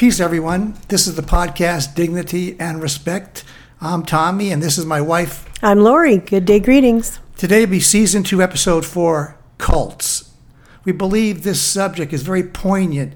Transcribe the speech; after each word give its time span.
Peace, 0.00 0.18
everyone. 0.18 0.78
This 0.88 1.06
is 1.06 1.14
the 1.14 1.20
podcast 1.20 1.94
Dignity 1.94 2.58
and 2.58 2.80
Respect. 2.80 3.44
I'm 3.82 4.02
Tommy, 4.02 4.50
and 4.50 4.62
this 4.62 4.78
is 4.78 4.86
my 4.86 5.02
wife. 5.02 5.44
I'm 5.62 5.80
Lori. 5.80 6.16
Good 6.16 6.46
day 6.46 6.58
greetings. 6.58 7.18
Today 7.36 7.66
will 7.66 7.72
be 7.72 7.80
season 7.80 8.22
two, 8.22 8.40
episode 8.40 8.86
four 8.86 9.36
cults. 9.58 10.32
We 10.84 10.92
believe 10.92 11.42
this 11.42 11.60
subject 11.60 12.14
is 12.14 12.22
very 12.22 12.42
poignant 12.42 13.12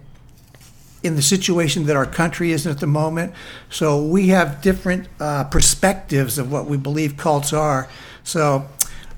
in 1.03 1.17
the 1.17 1.23
situation 1.23 1.87
that 1.87 1.97
our 1.97 2.05
country 2.05 2.53
is 2.53 2.67
in 2.67 2.73
at 2.73 2.81
the 2.81 2.87
moment. 2.87 3.33
So 3.71 4.05
we 4.05 4.29
have 4.29 4.61
different 4.61 5.09
uh, 5.19 5.45
perspectives 5.45 6.37
of 6.37 6.53
what 6.53 6.67
we 6.67 6.77
believe 6.77 7.17
cults 7.17 7.55
are. 7.55 7.89
So 8.25 8.69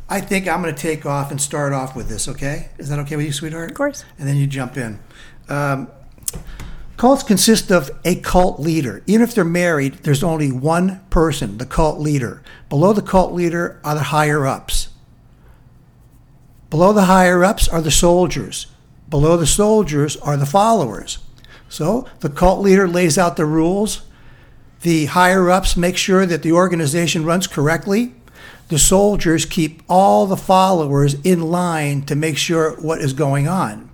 I 0.08 0.20
think 0.20 0.46
I'm 0.46 0.62
going 0.62 0.72
to 0.72 0.80
take 0.80 1.04
off 1.04 1.32
and 1.32 1.40
start 1.40 1.72
off 1.72 1.96
with 1.96 2.08
this, 2.08 2.28
okay? 2.28 2.68
Is 2.78 2.90
that 2.90 3.00
okay 3.00 3.16
with 3.16 3.26
you, 3.26 3.32
sweetheart? 3.32 3.72
Of 3.72 3.76
course. 3.76 4.04
And 4.20 4.28
then 4.28 4.36
you 4.36 4.46
jump 4.46 4.76
in. 4.76 5.00
Um, 5.48 5.88
cults 6.96 7.22
consist 7.22 7.70
of 7.70 7.90
a 8.04 8.16
cult 8.16 8.60
leader. 8.60 9.02
Even 9.06 9.22
if 9.22 9.34
they're 9.34 9.44
married, 9.44 9.94
there's 10.02 10.22
only 10.22 10.50
one 10.50 11.00
person, 11.10 11.58
the 11.58 11.66
cult 11.66 12.00
leader. 12.00 12.42
Below 12.68 12.92
the 12.92 13.02
cult 13.02 13.32
leader 13.32 13.80
are 13.84 13.94
the 13.94 14.04
higher 14.04 14.46
ups. 14.46 14.88
Below 16.70 16.92
the 16.92 17.04
higher 17.04 17.44
ups 17.44 17.68
are 17.68 17.80
the 17.80 17.90
soldiers. 17.90 18.66
Below 19.08 19.36
the 19.36 19.46
soldiers 19.46 20.16
are 20.18 20.36
the 20.36 20.46
followers. 20.46 21.18
So 21.68 22.08
the 22.20 22.30
cult 22.30 22.60
leader 22.60 22.88
lays 22.88 23.18
out 23.18 23.36
the 23.36 23.46
rules. 23.46 24.02
The 24.82 25.06
higher 25.06 25.50
ups 25.50 25.76
make 25.76 25.96
sure 25.96 26.26
that 26.26 26.42
the 26.42 26.52
organization 26.52 27.24
runs 27.24 27.46
correctly. 27.46 28.14
The 28.68 28.78
soldiers 28.78 29.44
keep 29.44 29.82
all 29.88 30.26
the 30.26 30.36
followers 30.36 31.14
in 31.22 31.40
line 31.40 32.02
to 32.02 32.16
make 32.16 32.36
sure 32.36 32.72
what 32.80 33.00
is 33.00 33.12
going 33.12 33.46
on. 33.46 33.90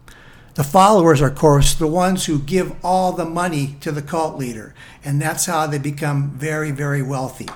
The 0.54 0.64
followers 0.64 1.22
are, 1.22 1.28
of 1.28 1.34
course, 1.34 1.74
the 1.74 1.86
ones 1.86 2.26
who 2.26 2.38
give 2.38 2.74
all 2.84 3.12
the 3.12 3.24
money 3.24 3.76
to 3.80 3.90
the 3.90 4.02
cult 4.02 4.38
leader, 4.38 4.74
and 5.02 5.20
that's 5.20 5.46
how 5.46 5.66
they 5.66 5.78
become 5.78 6.30
very, 6.32 6.70
very 6.70 7.02
wealthy. 7.02 7.48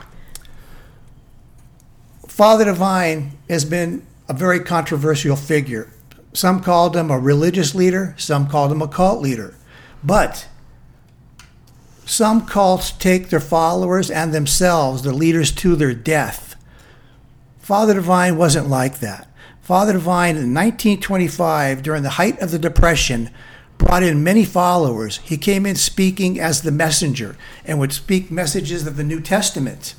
Father 2.27 2.65
Divine 2.65 3.33
has 3.51 3.65
been 3.65 4.07
a 4.29 4.35
very 4.35 4.61
controversial 4.61 5.37
figure. 5.37 5.91
Some 6.33 6.63
called 6.63 6.97
him 6.97 7.11
a 7.11 7.19
religious 7.19 7.75
leader, 7.75 8.15
some 8.19 8.49
called 8.49 8.73
him 8.73 8.83
a 8.83 8.89
cult 8.89 9.21
leader. 9.21 9.55
But 10.03 10.49
some 12.07 12.47
cults 12.47 12.93
take 12.93 13.29
their 13.29 13.41
followers 13.41 14.11
and 14.11 14.33
themselves, 14.33 15.03
their 15.03 15.13
leaders, 15.13 15.51
to 15.53 15.77
their 15.77 15.95
death. 15.95 16.55
Father 17.59 17.95
Divine 17.95 18.37
wasn't 18.37 18.69
like 18.69 19.01
that. 19.01 19.26
Father 19.67 19.95
Divine 19.95 20.37
in 20.37 20.55
1925, 20.55 21.83
during 21.83 22.05
the 22.05 22.11
height 22.11 22.39
of 22.41 22.53
the 22.53 22.59
Depression, 22.59 23.31
brought 23.79 24.05
in 24.05 24.23
many 24.23 24.45
followers. 24.45 25.17
He 25.25 25.37
came 25.37 25.67
in 25.67 25.75
speaking 25.75 26.39
as 26.39 26.63
the 26.63 26.71
messenger 26.71 27.37
and 27.65 27.81
would 27.81 27.93
speak 27.93 28.31
messages 28.31 28.87
of 28.87 28.97
the 28.97 29.03
New 29.03 29.21
Testament. 29.21 29.97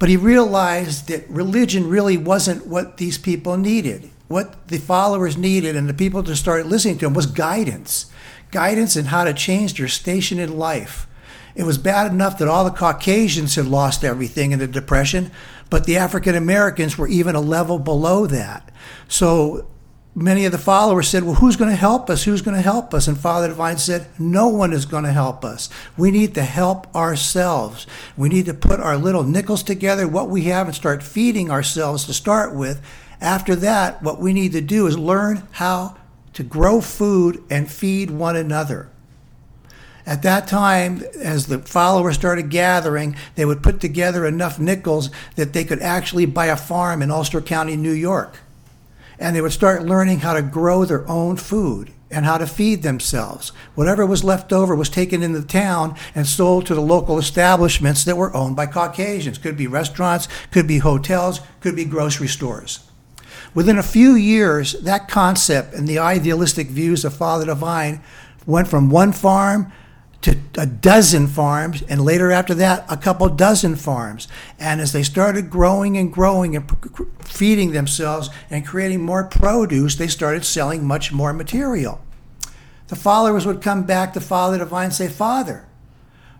But 0.00 0.08
he 0.08 0.16
realized 0.16 1.06
that 1.06 1.30
religion 1.30 1.88
really 1.88 2.16
wasn't 2.16 2.66
what 2.66 2.96
these 2.96 3.18
people 3.18 3.56
needed. 3.56 4.10
What 4.26 4.66
the 4.66 4.78
followers 4.78 5.36
needed 5.36 5.76
and 5.76 5.88
the 5.88 5.94
people 5.94 6.24
to 6.24 6.34
start 6.34 6.66
listening 6.66 6.98
to 6.98 7.06
him 7.06 7.14
was 7.14 7.26
guidance 7.26 8.06
guidance 8.50 8.96
in 8.96 9.06
how 9.06 9.24
to 9.24 9.34
change 9.34 9.74
their 9.74 9.88
station 9.88 10.38
in 10.38 10.58
life. 10.58 11.07
It 11.58 11.66
was 11.66 11.76
bad 11.76 12.12
enough 12.12 12.38
that 12.38 12.46
all 12.46 12.64
the 12.64 12.70
Caucasians 12.70 13.56
had 13.56 13.66
lost 13.66 14.04
everything 14.04 14.52
in 14.52 14.60
the 14.60 14.68
Depression, 14.68 15.32
but 15.68 15.86
the 15.86 15.96
African 15.96 16.36
Americans 16.36 16.96
were 16.96 17.08
even 17.08 17.34
a 17.34 17.40
level 17.40 17.80
below 17.80 18.26
that. 18.26 18.70
So 19.08 19.68
many 20.14 20.44
of 20.44 20.52
the 20.52 20.58
followers 20.58 21.08
said, 21.08 21.24
Well, 21.24 21.34
who's 21.34 21.56
going 21.56 21.70
to 21.70 21.76
help 21.76 22.08
us? 22.10 22.22
Who's 22.22 22.42
going 22.42 22.56
to 22.56 22.62
help 22.62 22.94
us? 22.94 23.08
And 23.08 23.18
Father 23.18 23.48
Divine 23.48 23.78
said, 23.78 24.06
No 24.20 24.46
one 24.46 24.72
is 24.72 24.86
going 24.86 25.02
to 25.02 25.10
help 25.10 25.44
us. 25.44 25.68
We 25.96 26.12
need 26.12 26.32
to 26.36 26.44
help 26.44 26.94
ourselves. 26.94 27.88
We 28.16 28.28
need 28.28 28.46
to 28.46 28.54
put 28.54 28.78
our 28.78 28.96
little 28.96 29.24
nickels 29.24 29.64
together, 29.64 30.06
what 30.06 30.30
we 30.30 30.44
have, 30.44 30.68
and 30.68 30.76
start 30.76 31.02
feeding 31.02 31.50
ourselves 31.50 32.04
to 32.04 32.14
start 32.14 32.54
with. 32.54 32.80
After 33.20 33.56
that, 33.56 34.00
what 34.00 34.20
we 34.20 34.32
need 34.32 34.52
to 34.52 34.60
do 34.60 34.86
is 34.86 34.96
learn 34.96 35.42
how 35.50 35.96
to 36.34 36.44
grow 36.44 36.80
food 36.80 37.42
and 37.50 37.68
feed 37.68 38.12
one 38.12 38.36
another. 38.36 38.90
At 40.08 40.22
that 40.22 40.48
time, 40.48 41.02
as 41.20 41.48
the 41.48 41.58
followers 41.58 42.14
started 42.14 42.48
gathering, 42.48 43.14
they 43.34 43.44
would 43.44 43.62
put 43.62 43.78
together 43.78 44.24
enough 44.24 44.58
nickels 44.58 45.10
that 45.36 45.52
they 45.52 45.64
could 45.64 45.82
actually 45.82 46.24
buy 46.24 46.46
a 46.46 46.56
farm 46.56 47.02
in 47.02 47.10
Ulster 47.10 47.42
County, 47.42 47.76
New 47.76 47.92
York. 47.92 48.38
And 49.18 49.36
they 49.36 49.42
would 49.42 49.52
start 49.52 49.84
learning 49.84 50.20
how 50.20 50.32
to 50.32 50.40
grow 50.40 50.86
their 50.86 51.06
own 51.06 51.36
food 51.36 51.92
and 52.10 52.24
how 52.24 52.38
to 52.38 52.46
feed 52.46 52.82
themselves. 52.82 53.52
Whatever 53.74 54.06
was 54.06 54.24
left 54.24 54.50
over 54.50 54.74
was 54.74 54.88
taken 54.88 55.22
into 55.22 55.40
the 55.40 55.46
town 55.46 55.94
and 56.14 56.26
sold 56.26 56.64
to 56.64 56.74
the 56.74 56.80
local 56.80 57.18
establishments 57.18 58.02
that 58.04 58.16
were 58.16 58.34
owned 58.34 58.56
by 58.56 58.64
Caucasians. 58.64 59.36
Could 59.36 59.58
be 59.58 59.66
restaurants, 59.66 60.26
could 60.50 60.66
be 60.66 60.78
hotels, 60.78 61.42
could 61.60 61.76
be 61.76 61.84
grocery 61.84 62.28
stores. 62.28 62.80
Within 63.52 63.76
a 63.76 63.82
few 63.82 64.14
years, 64.14 64.72
that 64.80 65.06
concept 65.06 65.74
and 65.74 65.86
the 65.86 65.98
idealistic 65.98 66.68
views 66.68 67.04
of 67.04 67.14
Father 67.14 67.44
Divine 67.44 68.00
went 68.46 68.68
from 68.68 68.88
one 68.88 69.12
farm 69.12 69.70
to 70.22 70.36
a 70.56 70.66
dozen 70.66 71.28
farms, 71.28 71.82
and 71.82 72.04
later 72.04 72.32
after 72.32 72.54
that, 72.54 72.84
a 72.88 72.96
couple 72.96 73.28
dozen 73.28 73.76
farms. 73.76 74.26
And 74.58 74.80
as 74.80 74.92
they 74.92 75.02
started 75.02 75.48
growing 75.50 75.96
and 75.96 76.12
growing 76.12 76.56
and 76.56 76.70
feeding 77.24 77.70
themselves 77.70 78.28
and 78.50 78.66
creating 78.66 79.02
more 79.02 79.24
produce, 79.24 79.94
they 79.94 80.08
started 80.08 80.44
selling 80.44 80.84
much 80.84 81.12
more 81.12 81.32
material. 81.32 82.00
The 82.88 82.96
followers 82.96 83.46
would 83.46 83.62
come 83.62 83.84
back 83.84 84.12
to 84.14 84.20
Father 84.20 84.58
Divine 84.58 84.86
and 84.86 84.94
say, 84.94 85.08
Father, 85.08 85.66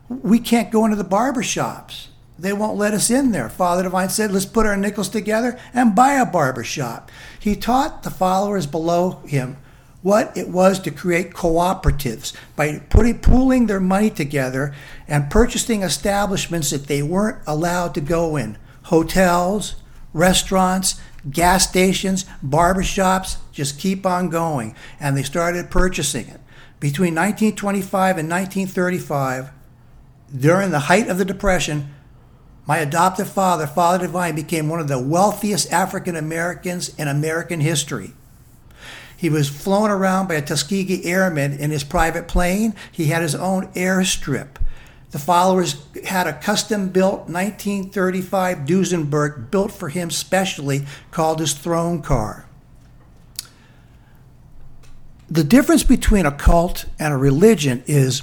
we 0.08 0.38
can't 0.38 0.72
go 0.72 0.84
into 0.84 0.96
the 0.96 1.04
barber 1.04 1.42
shops. 1.42 2.08
They 2.38 2.52
won't 2.52 2.78
let 2.78 2.94
us 2.94 3.10
in 3.10 3.32
there. 3.32 3.48
Father 3.48 3.82
Divine 3.82 4.08
said, 4.08 4.32
let's 4.32 4.46
put 4.46 4.64
our 4.64 4.76
nickels 4.76 5.08
together 5.08 5.58
and 5.74 5.94
buy 5.94 6.14
a 6.14 6.26
barber 6.26 6.64
shop. 6.64 7.10
He 7.38 7.54
taught 7.54 8.02
the 8.02 8.10
followers 8.10 8.66
below 8.66 9.20
him 9.26 9.56
what 10.02 10.36
it 10.36 10.48
was 10.48 10.78
to 10.80 10.90
create 10.90 11.32
cooperatives 11.32 12.32
by 12.54 12.78
putting 12.90 13.18
pooling 13.18 13.66
their 13.66 13.80
money 13.80 14.10
together 14.10 14.74
and 15.08 15.30
purchasing 15.30 15.82
establishments 15.82 16.70
that 16.70 16.86
they 16.86 17.02
weren't 17.02 17.38
allowed 17.46 17.94
to 17.94 18.00
go 18.00 18.36
in. 18.36 18.56
Hotels 18.84 19.76
restaurants 20.12 21.00
gas 21.30 21.68
stations 21.68 22.24
barbershops 22.44 23.36
just 23.52 23.78
keep 23.78 24.06
on 24.06 24.28
going. 24.28 24.74
And 25.00 25.16
they 25.16 25.22
started 25.22 25.70
purchasing 25.70 26.26
it. 26.28 26.40
Between 26.80 27.14
1925 27.14 28.18
and 28.18 28.30
1935 28.30 29.50
during 30.36 30.70
the 30.70 30.80
height 30.80 31.08
of 31.08 31.18
the 31.18 31.24
depression 31.24 31.94
my 32.68 32.80
adoptive 32.80 33.30
father, 33.30 33.66
Father 33.66 34.06
Divine, 34.06 34.34
became 34.34 34.68
one 34.68 34.78
of 34.78 34.88
the 34.88 35.00
wealthiest 35.00 35.72
African 35.72 36.14
Americans 36.14 36.94
in 36.98 37.08
American 37.08 37.60
history. 37.60 38.12
He 39.18 39.28
was 39.28 39.48
flown 39.48 39.90
around 39.90 40.28
by 40.28 40.34
a 40.34 40.42
Tuskegee 40.42 41.04
Airman 41.04 41.54
in 41.54 41.72
his 41.72 41.82
private 41.82 42.28
plane. 42.28 42.76
He 42.92 43.06
had 43.06 43.20
his 43.20 43.34
own 43.34 43.66
airstrip. 43.72 44.58
The 45.10 45.18
followers 45.18 45.84
had 46.04 46.28
a 46.28 46.38
custom 46.38 46.90
built 46.90 47.28
1935 47.28 48.58
Duesenberg 48.58 49.50
built 49.50 49.72
for 49.72 49.88
him 49.88 50.12
specially 50.12 50.86
called 51.10 51.40
his 51.40 51.52
throne 51.52 52.00
car. 52.00 52.46
The 55.28 55.42
difference 55.42 55.82
between 55.82 56.24
a 56.24 56.30
cult 56.30 56.84
and 57.00 57.12
a 57.12 57.16
religion 57.16 57.82
is 57.86 58.22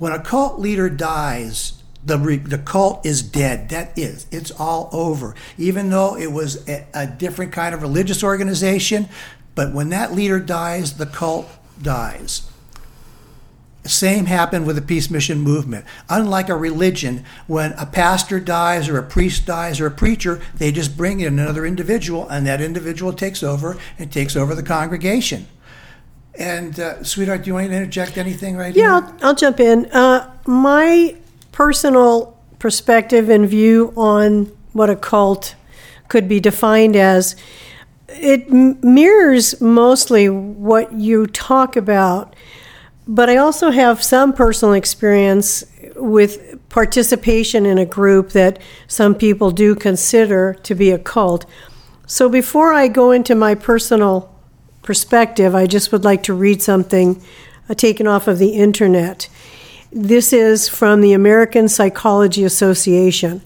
when 0.00 0.10
a 0.10 0.20
cult 0.20 0.58
leader 0.58 0.90
dies, 0.90 1.82
the 2.04 2.16
the 2.16 2.58
cult 2.58 3.06
is 3.06 3.22
dead. 3.22 3.68
That 3.68 3.96
is, 3.96 4.26
it's 4.32 4.50
all 4.50 4.88
over. 4.92 5.36
Even 5.56 5.90
though 5.90 6.16
it 6.16 6.32
was 6.32 6.68
a, 6.68 6.84
a, 6.92 7.06
different 7.06 7.52
kind 7.52 7.74
of 7.74 7.82
religious 7.82 8.24
organization, 8.24 9.08
but 9.54 9.72
when 9.72 9.90
that 9.90 10.12
leader 10.12 10.40
dies, 10.40 10.96
the 10.96 11.06
cult 11.06 11.48
dies. 11.80 12.48
Same 13.84 14.26
happened 14.26 14.64
with 14.64 14.76
the 14.76 14.82
peace 14.82 15.10
mission 15.10 15.38
movement. 15.38 15.84
Unlike 16.08 16.48
a 16.48 16.56
religion, 16.56 17.24
when 17.48 17.72
a 17.72 17.84
pastor 17.84 18.38
dies 18.38 18.88
or 18.88 18.96
a 18.96 19.02
priest 19.02 19.44
dies 19.44 19.80
or 19.80 19.86
a 19.86 19.90
preacher, 19.90 20.40
they 20.54 20.70
just 20.70 20.96
bring 20.96 21.18
in 21.18 21.38
another 21.38 21.66
individual, 21.66 22.28
and 22.28 22.46
that 22.46 22.60
individual 22.60 23.12
takes 23.12 23.42
over 23.42 23.76
and 23.98 24.12
takes 24.12 24.36
over 24.36 24.54
the 24.54 24.62
congregation. 24.62 25.48
And 26.38 26.78
uh, 26.78 27.02
sweetheart, 27.02 27.42
do 27.42 27.48
you 27.48 27.54
want 27.54 27.68
to 27.68 27.74
interject 27.74 28.16
anything 28.16 28.56
right 28.56 28.74
yeah, 28.74 29.00
here? 29.00 29.08
Yeah, 29.08 29.16
I'll, 29.20 29.26
I'll, 29.28 29.34
jump 29.34 29.58
in. 29.58 29.86
Uh, 29.86 30.32
my 30.46 31.16
personal 31.50 32.38
perspective 32.60 33.28
and 33.28 33.48
view 33.48 33.92
on 33.96 34.46
what 34.72 34.88
a 34.88 34.96
cult 34.96 35.56
could 36.08 36.28
be 36.28 36.38
defined 36.38 36.94
as. 36.94 37.34
It 38.14 38.50
mirrors 38.50 39.60
mostly 39.60 40.28
what 40.28 40.92
you 40.92 41.26
talk 41.26 41.76
about, 41.76 42.34
but 43.06 43.28
I 43.28 43.36
also 43.36 43.70
have 43.70 44.02
some 44.02 44.32
personal 44.32 44.74
experience 44.74 45.64
with 45.96 46.58
participation 46.68 47.66
in 47.66 47.78
a 47.78 47.84
group 47.84 48.30
that 48.30 48.58
some 48.86 49.14
people 49.14 49.50
do 49.50 49.74
consider 49.74 50.54
to 50.62 50.74
be 50.74 50.90
a 50.90 50.98
cult. 50.98 51.46
So 52.06 52.28
before 52.28 52.72
I 52.72 52.88
go 52.88 53.10
into 53.10 53.34
my 53.34 53.54
personal 53.54 54.34
perspective, 54.82 55.54
I 55.54 55.66
just 55.66 55.92
would 55.92 56.04
like 56.04 56.22
to 56.24 56.34
read 56.34 56.62
something 56.62 57.22
uh, 57.68 57.74
taken 57.74 58.06
off 58.06 58.28
of 58.28 58.38
the 58.38 58.50
internet. 58.50 59.28
This 59.90 60.32
is 60.32 60.68
from 60.68 61.00
the 61.00 61.12
American 61.12 61.68
Psychology 61.68 62.44
Association. 62.44 63.42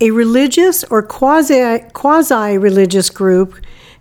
A 0.00 0.10
religious 0.10 0.84
or 0.84 1.02
quasi 1.02 1.80
quasi 1.92 2.56
religious 2.56 3.10
group 3.10 3.56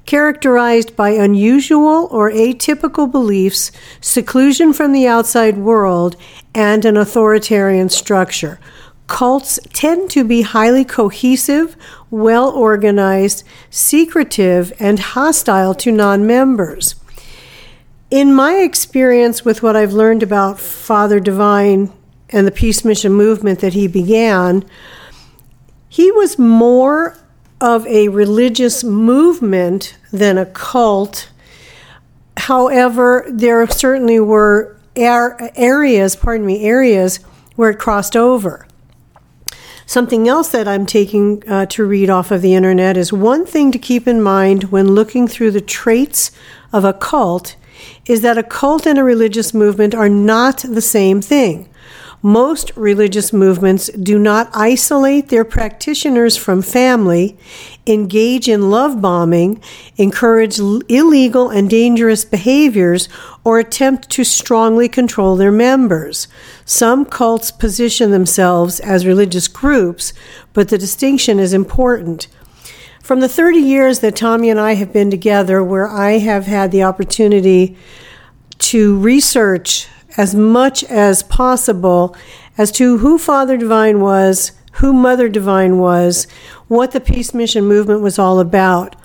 characterized 0.07 0.95
by 0.95 1.09
unusual 1.09 2.07
or 2.09 2.31
atypical 2.31 3.11
beliefs, 3.11 3.71
seclusion 4.01 4.73
from 4.73 4.93
the 4.93 5.05
outside 5.05 5.57
world, 5.57 6.15
and 6.55 6.83
an 6.85 6.97
authoritarian 6.97 7.89
structure. 7.89 8.59
Cults 9.05 9.59
tend 9.73 10.09
to 10.11 10.23
be 10.23 10.41
highly 10.41 10.83
cohesive, 10.83 11.77
well 12.09 12.49
organized, 12.49 13.43
secretive, 13.69 14.73
and 14.79 14.99
hostile 14.99 15.75
to 15.75 15.91
non 15.91 16.25
members. 16.25 16.95
In 18.09 18.33
my 18.33 18.55
experience 18.55 19.43
with 19.43 19.61
what 19.61 19.75
I've 19.75 19.93
learned 19.93 20.23
about 20.23 20.59
Father 20.59 21.19
Divine 21.19 21.91
and 22.29 22.47
the 22.47 22.51
Peace 22.51 22.83
Mission 22.83 23.11
movement 23.11 23.59
that 23.59 23.73
he 23.73 23.87
began, 23.87 24.65
he 25.89 26.11
was 26.11 26.39
more 26.39 27.17
of 27.59 27.85
a 27.87 28.09
religious 28.09 28.83
movement 28.83 29.97
than 30.11 30.37
a 30.37 30.45
cult. 30.45 31.29
However, 32.37 33.25
there 33.29 33.67
certainly 33.67 34.19
were 34.19 34.77
areas, 34.95 36.15
pardon 36.15 36.45
me, 36.45 36.63
areas 36.63 37.17
where 37.55 37.71
it 37.71 37.79
crossed 37.79 38.15
over. 38.15 38.67
Something 39.85 40.27
else 40.27 40.49
that 40.49 40.67
I'm 40.67 40.85
taking 40.85 41.47
uh, 41.47 41.65
to 41.67 41.85
read 41.85 42.09
off 42.09 42.29
of 42.29 42.41
the 42.41 42.53
internet 42.53 42.97
is 42.97 43.13
one 43.13 43.45
thing 43.45 43.71
to 43.71 43.79
keep 43.79 44.07
in 44.07 44.21
mind 44.21 44.65
when 44.65 44.89
looking 44.89 45.27
through 45.27 45.51
the 45.51 45.61
traits 45.61 46.31
of 46.73 46.83
a 46.83 46.93
cult 46.93 47.55
is 48.05 48.21
that 48.21 48.37
a 48.37 48.43
cult 48.43 48.85
and 48.85 48.99
a 48.99 49.03
religious 49.03 49.53
movement 49.53 49.95
are 49.95 50.09
not 50.09 50.57
the 50.59 50.81
same 50.81 51.21
thing. 51.21 51.69
Most 52.23 52.71
religious 52.75 53.31
movements 53.31 53.89
do 53.89 54.17
not 54.17 54.49
isolate 54.53 55.29
their 55.29 55.45
practitioners 55.45 56.35
from 56.35 56.63
family, 56.63 57.37
engage 57.85 58.49
in 58.49 58.71
love 58.71 58.99
bombing, 58.99 59.61
encourage 59.97 60.57
illegal 60.57 61.49
and 61.51 61.69
dangerous 61.69 62.25
behaviors, 62.25 63.07
or 63.43 63.59
attempt 63.59 64.09
to 64.09 64.23
strongly 64.23 64.89
control 64.89 65.35
their 65.35 65.51
members. 65.51 66.27
Some 66.65 67.05
cults 67.05 67.51
position 67.51 68.09
themselves 68.09 68.79
as 68.79 69.05
religious 69.05 69.47
groups, 69.47 70.11
but 70.53 70.69
the 70.69 70.77
distinction 70.79 71.37
is 71.37 71.53
important. 71.53 72.27
From 73.03 73.19
the 73.19 73.29
30 73.29 73.59
years 73.59 73.99
that 73.99 74.15
Tommy 74.15 74.49
and 74.49 74.59
I 74.59 74.73
have 74.73 74.91
been 74.91 75.11
together, 75.11 75.63
where 75.63 75.87
I 75.87 76.17
have 76.17 76.47
had 76.47 76.71
the 76.71 76.83
opportunity 76.83 77.77
to 78.57 78.97
research 78.97 79.87
as 80.17 80.35
much 80.35 80.83
as 80.85 81.23
possible 81.23 82.15
as 82.57 82.71
to 82.73 82.97
who 82.97 83.17
Father 83.17 83.55
Divine 83.55 84.01
was, 84.01 84.51
who 84.73 84.91
Mother 84.91 85.29
Divine 85.29 85.77
was, 85.77 86.27
what 86.67 86.91
the 86.91 86.99
Peace 86.99 87.33
Mission 87.33 87.65
movement 87.65 88.01
was 88.01 88.19
all 88.19 88.39
about. 88.39 88.95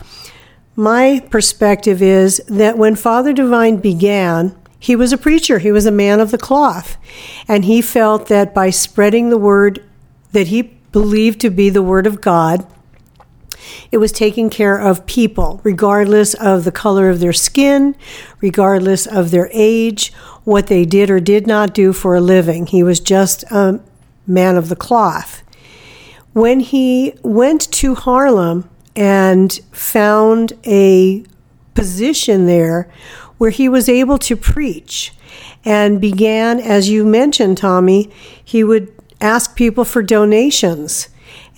My 0.75 1.25
perspective 1.31 2.01
is 2.01 2.43
that 2.49 2.79
when 2.79 2.97
Father 2.97 3.33
Divine 3.33 3.77
began, 3.77 4.57
he 4.79 4.97
was 4.97 5.13
a 5.13 5.19
preacher, 5.19 5.59
he 5.59 5.71
was 5.71 5.87
a 5.87 5.93
man 5.93 6.19
of 6.19 6.31
the 6.31 6.39
cloth, 6.39 6.97
and 7.47 7.65
he 7.65 7.83
felt 7.83 8.29
that 8.29 8.55
by 8.55 8.71
spreading 8.71 9.29
the 9.29 9.39
word 9.39 9.85
that 10.33 10.49
he 10.49 10.63
believed 10.63 11.41
to 11.43 11.51
be 11.51 11.71
the 11.71 11.83
word 11.83 12.07
of 12.07 12.21
God, 12.21 12.67
it 13.91 13.99
was 13.99 14.13
taking 14.13 14.51
care 14.51 14.77
of 14.77 15.07
people, 15.07 15.61
regardless 15.63 16.35
of 16.35 16.65
the 16.65 16.73
color 16.73 17.09
of 17.11 17.21
their 17.21 17.33
skin, 17.33 17.95
regardless 18.41 19.07
of 19.07 19.31
their 19.31 19.49
age, 19.53 20.13
what 20.45 20.67
they 20.67 20.85
did 20.85 21.11
or 21.11 21.21
did 21.21 21.47
not 21.47 21.75
do 21.75 21.93
for 21.93 22.15
a 22.15 22.21
living. 22.21 22.67
He 22.67 22.83
was 22.83 23.01
just 23.01 23.45
a 23.45 23.81
man 24.27 24.57
of 24.57 24.69
the 24.69 24.77
cloth. 24.77 25.43
When 26.33 26.61
he 26.61 27.15
went 27.23 27.71
to 27.73 27.95
Harlem 27.95 28.69
and 28.97 29.53
found 29.71 30.53
a 30.65 31.25
position 31.75 32.47
there 32.47 32.91
where 33.39 33.51
he 33.51 33.69
was 33.69 33.89
able 33.89 34.19
to 34.19 34.37
preach 34.37 35.13
and 35.65 36.01
began, 36.01 36.59
as 36.61 36.89
you 36.89 37.05
mentioned, 37.05 37.59
Tommy, 37.59 38.11
he 38.43 38.65
would 38.65 38.93
ask 39.21 39.55
people 39.57 39.85
for 39.85 40.03
donations. 40.03 41.09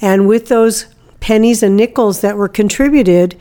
And 0.01 0.29
with 0.29 0.49
those 0.49 0.87
pennies 1.21 1.63
and 1.63 1.77
nickels 1.77 2.21
that 2.21 2.37
were 2.37 2.49
contributed, 2.49 3.37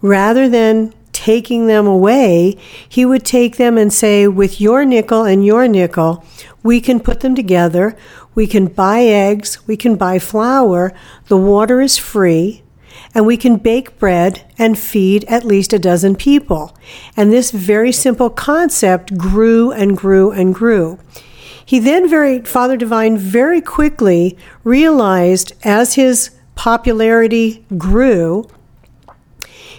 rather 0.00 0.48
than 0.48 0.92
taking 1.12 1.66
them 1.66 1.86
away, 1.86 2.56
he 2.88 3.04
would 3.04 3.24
take 3.24 3.56
them 3.56 3.78
and 3.78 3.92
say, 3.92 4.26
with 4.26 4.60
your 4.60 4.84
nickel 4.84 5.24
and 5.24 5.44
your 5.44 5.68
nickel, 5.68 6.24
we 6.62 6.80
can 6.80 7.00
put 7.00 7.20
them 7.20 7.34
together. 7.34 7.96
We 8.34 8.46
can 8.46 8.66
buy 8.66 9.00
eggs. 9.02 9.66
We 9.66 9.76
can 9.76 9.96
buy 9.96 10.18
flour. 10.18 10.92
The 11.28 11.36
water 11.36 11.80
is 11.80 11.98
free. 11.98 12.62
And 13.14 13.26
we 13.26 13.36
can 13.36 13.56
bake 13.56 13.98
bread 13.98 14.44
and 14.58 14.78
feed 14.78 15.24
at 15.24 15.44
least 15.44 15.72
a 15.72 15.78
dozen 15.78 16.16
people. 16.16 16.76
And 17.16 17.30
this 17.30 17.50
very 17.50 17.92
simple 17.92 18.30
concept 18.30 19.18
grew 19.18 19.70
and 19.70 19.96
grew 19.96 20.30
and 20.30 20.54
grew. 20.54 20.98
He 21.64 21.78
then 21.78 22.08
very, 22.08 22.40
Father 22.40 22.76
Divine 22.76 23.16
very 23.16 23.60
quickly 23.60 24.36
realized 24.64 25.52
as 25.64 25.94
his 25.94 26.30
popularity 26.54 27.64
grew 27.76 28.48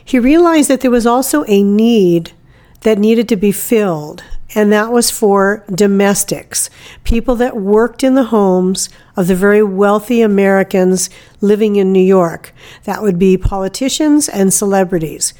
he 0.04 0.20
realized 0.20 0.70
that 0.70 0.82
there 0.82 0.92
was 0.92 1.08
also 1.08 1.44
a 1.48 1.64
need 1.64 2.32
that 2.82 3.00
needed 3.00 3.30
to 3.30 3.36
be 3.36 3.52
filled, 3.52 4.24
and 4.56 4.72
that 4.72 4.92
was 4.92 5.10
for 5.10 5.64
domestics, 5.74 6.70
people 7.04 7.36
that 7.38 7.58
worked 7.58 8.04
in 8.04 8.14
the 8.14 8.26
homes 8.26 8.90
of 9.16 9.28
the 9.28 9.36
very 9.36 9.64
wealthy 9.64 10.22
Americans 10.22 11.10
living 11.42 11.76
in 11.76 11.92
New 11.92 12.04
York. 12.04 12.54
That 12.84 13.02
would 13.02 13.18
be 13.18 13.38
politicians 13.38 14.28
and 14.28 14.54
celebrities. 14.54 15.34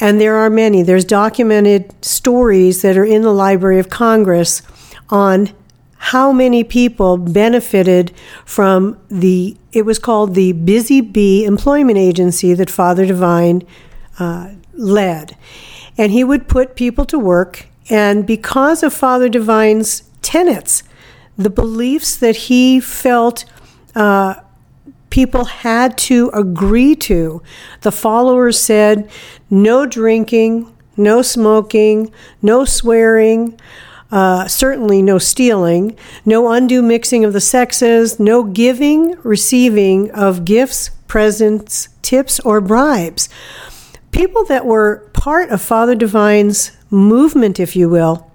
And 0.00 0.20
there 0.20 0.36
are 0.36 0.48
many. 0.48 0.82
There's 0.82 1.04
documented 1.04 1.92
stories 2.04 2.82
that 2.82 2.96
are 2.96 3.04
in 3.04 3.22
the 3.22 3.32
Library 3.32 3.80
of 3.80 3.90
Congress 3.90 4.62
on 5.10 5.50
how 5.98 6.30
many 6.30 6.62
people 6.62 7.16
benefited 7.16 8.12
from 8.44 8.98
the 9.08 9.56
it 9.72 9.84
was 9.84 9.98
called 9.98 10.34
the 10.34 10.52
Busy 10.52 11.00
Bee 11.00 11.44
Employment 11.44 11.98
Agency 11.98 12.54
that 12.54 12.70
Father 12.70 13.04
Divine 13.04 13.66
uh, 14.18 14.50
led. 14.72 15.36
And 15.96 16.12
he 16.12 16.24
would 16.24 16.48
put 16.48 16.76
people 16.76 17.04
to 17.06 17.18
work. 17.18 17.66
And 17.90 18.26
because 18.26 18.82
of 18.82 18.92
Father 18.92 19.28
Divine's 19.28 20.02
tenets, 20.22 20.82
the 21.36 21.50
beliefs 21.50 22.16
that 22.16 22.36
he 22.36 22.80
felt 22.80 23.44
uh, 23.94 24.34
people 25.10 25.46
had 25.46 25.96
to 25.96 26.30
agree 26.34 26.94
to, 26.94 27.42
the 27.82 27.92
followers 27.92 28.60
said 28.60 29.10
no 29.48 29.86
drinking, 29.86 30.72
no 30.96 31.22
smoking, 31.22 32.12
no 32.42 32.64
swearing. 32.64 33.58
Uh, 34.10 34.48
certainly 34.48 35.02
no 35.02 35.18
stealing, 35.18 35.94
no 36.24 36.50
undue 36.50 36.80
mixing 36.80 37.26
of 37.26 37.34
the 37.34 37.42
sexes, 37.42 38.18
no 38.18 38.42
giving, 38.42 39.14
receiving 39.22 40.10
of 40.12 40.46
gifts, 40.46 40.88
presents, 41.06 41.90
tips, 42.00 42.40
or 42.40 42.62
bribes 42.62 43.28
people 44.10 44.44
that 44.46 44.66
were 44.66 45.08
part 45.12 45.50
of 45.50 45.60
Father 45.60 45.94
Divine's 45.94 46.72
movement, 46.90 47.60
if 47.60 47.76
you 47.76 47.88
will, 47.88 48.30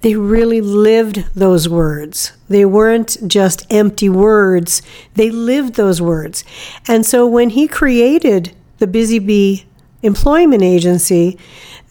they 0.00 0.16
really 0.16 0.60
lived 0.60 1.24
those 1.34 1.68
words. 1.68 2.32
They 2.48 2.64
weren't 2.64 3.16
just 3.26 3.66
empty 3.72 4.08
words, 4.08 4.82
they 5.14 5.30
lived 5.30 5.74
those 5.74 6.00
words. 6.02 6.44
And 6.86 7.06
so 7.06 7.26
when 7.26 7.50
he 7.50 7.66
created 7.66 8.54
the 8.78 8.86
Busy 8.86 9.18
Bee 9.18 9.64
Employment 10.02 10.62
Agency, 10.62 11.38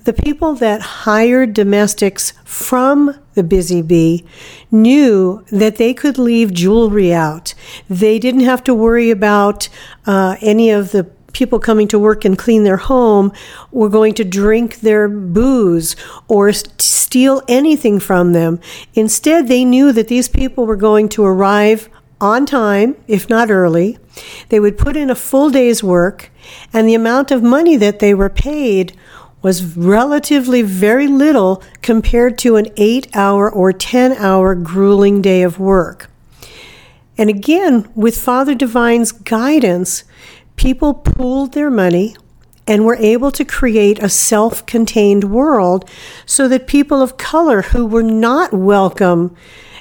the 0.03 0.13
people 0.13 0.53
that 0.55 0.81
hired 0.81 1.53
domestics 1.53 2.33
from 2.43 3.19
the 3.33 3.43
Busy 3.43 3.81
Bee 3.81 4.25
knew 4.69 5.43
that 5.51 5.77
they 5.77 5.93
could 5.93 6.17
leave 6.17 6.53
jewelry 6.53 7.13
out. 7.13 7.53
They 7.89 8.19
didn't 8.19 8.41
have 8.41 8.63
to 8.65 8.73
worry 8.73 9.09
about 9.09 9.69
uh, 10.05 10.35
any 10.41 10.69
of 10.69 10.91
the 10.91 11.09
people 11.33 11.59
coming 11.59 11.87
to 11.89 11.99
work 11.99 12.23
and 12.23 12.37
clean 12.37 12.63
their 12.63 12.77
home 12.77 13.33
were 13.71 13.89
going 13.89 14.13
to 14.13 14.23
drink 14.23 14.79
their 14.79 15.09
booze 15.09 15.95
or 16.27 16.53
steal 16.53 17.41
anything 17.47 17.99
from 17.99 18.33
them. 18.33 18.59
Instead, 18.93 19.47
they 19.47 19.65
knew 19.65 19.91
that 19.91 20.07
these 20.07 20.29
people 20.29 20.65
were 20.65 20.75
going 20.75 21.09
to 21.09 21.25
arrive 21.25 21.89
on 22.21 22.45
time, 22.45 22.95
if 23.07 23.29
not 23.29 23.51
early. 23.51 23.97
They 24.49 24.59
would 24.59 24.77
put 24.77 24.95
in 24.95 25.09
a 25.09 25.15
full 25.15 25.49
day's 25.49 25.83
work, 25.83 26.31
and 26.71 26.87
the 26.87 26.93
amount 26.93 27.31
of 27.31 27.43
money 27.43 27.75
that 27.77 27.99
they 27.99 28.13
were 28.13 28.29
paid 28.29 28.95
was 29.41 29.75
relatively 29.75 30.61
very 30.61 31.07
little 31.07 31.61
compared 31.81 32.37
to 32.39 32.55
an 32.55 32.67
eight 32.77 33.13
hour 33.13 33.51
or 33.51 33.73
10 33.73 34.13
hour 34.13 34.55
grueling 34.55 35.21
day 35.21 35.43
of 35.43 35.59
work. 35.59 36.09
And 37.17 37.29
again, 37.29 37.89
with 37.93 38.17
Father 38.17 38.55
Divine's 38.55 39.11
guidance, 39.11 40.03
people 40.55 40.93
pooled 40.93 41.53
their 41.53 41.69
money 41.69 42.15
and 42.65 42.85
were 42.85 42.95
able 42.95 43.31
to 43.31 43.43
create 43.43 44.01
a 44.01 44.09
self 44.09 44.65
contained 44.65 45.25
world 45.25 45.89
so 46.25 46.47
that 46.47 46.67
people 46.67 47.01
of 47.01 47.17
color 47.17 47.63
who 47.63 47.85
were 47.85 48.03
not 48.03 48.53
welcome 48.53 49.35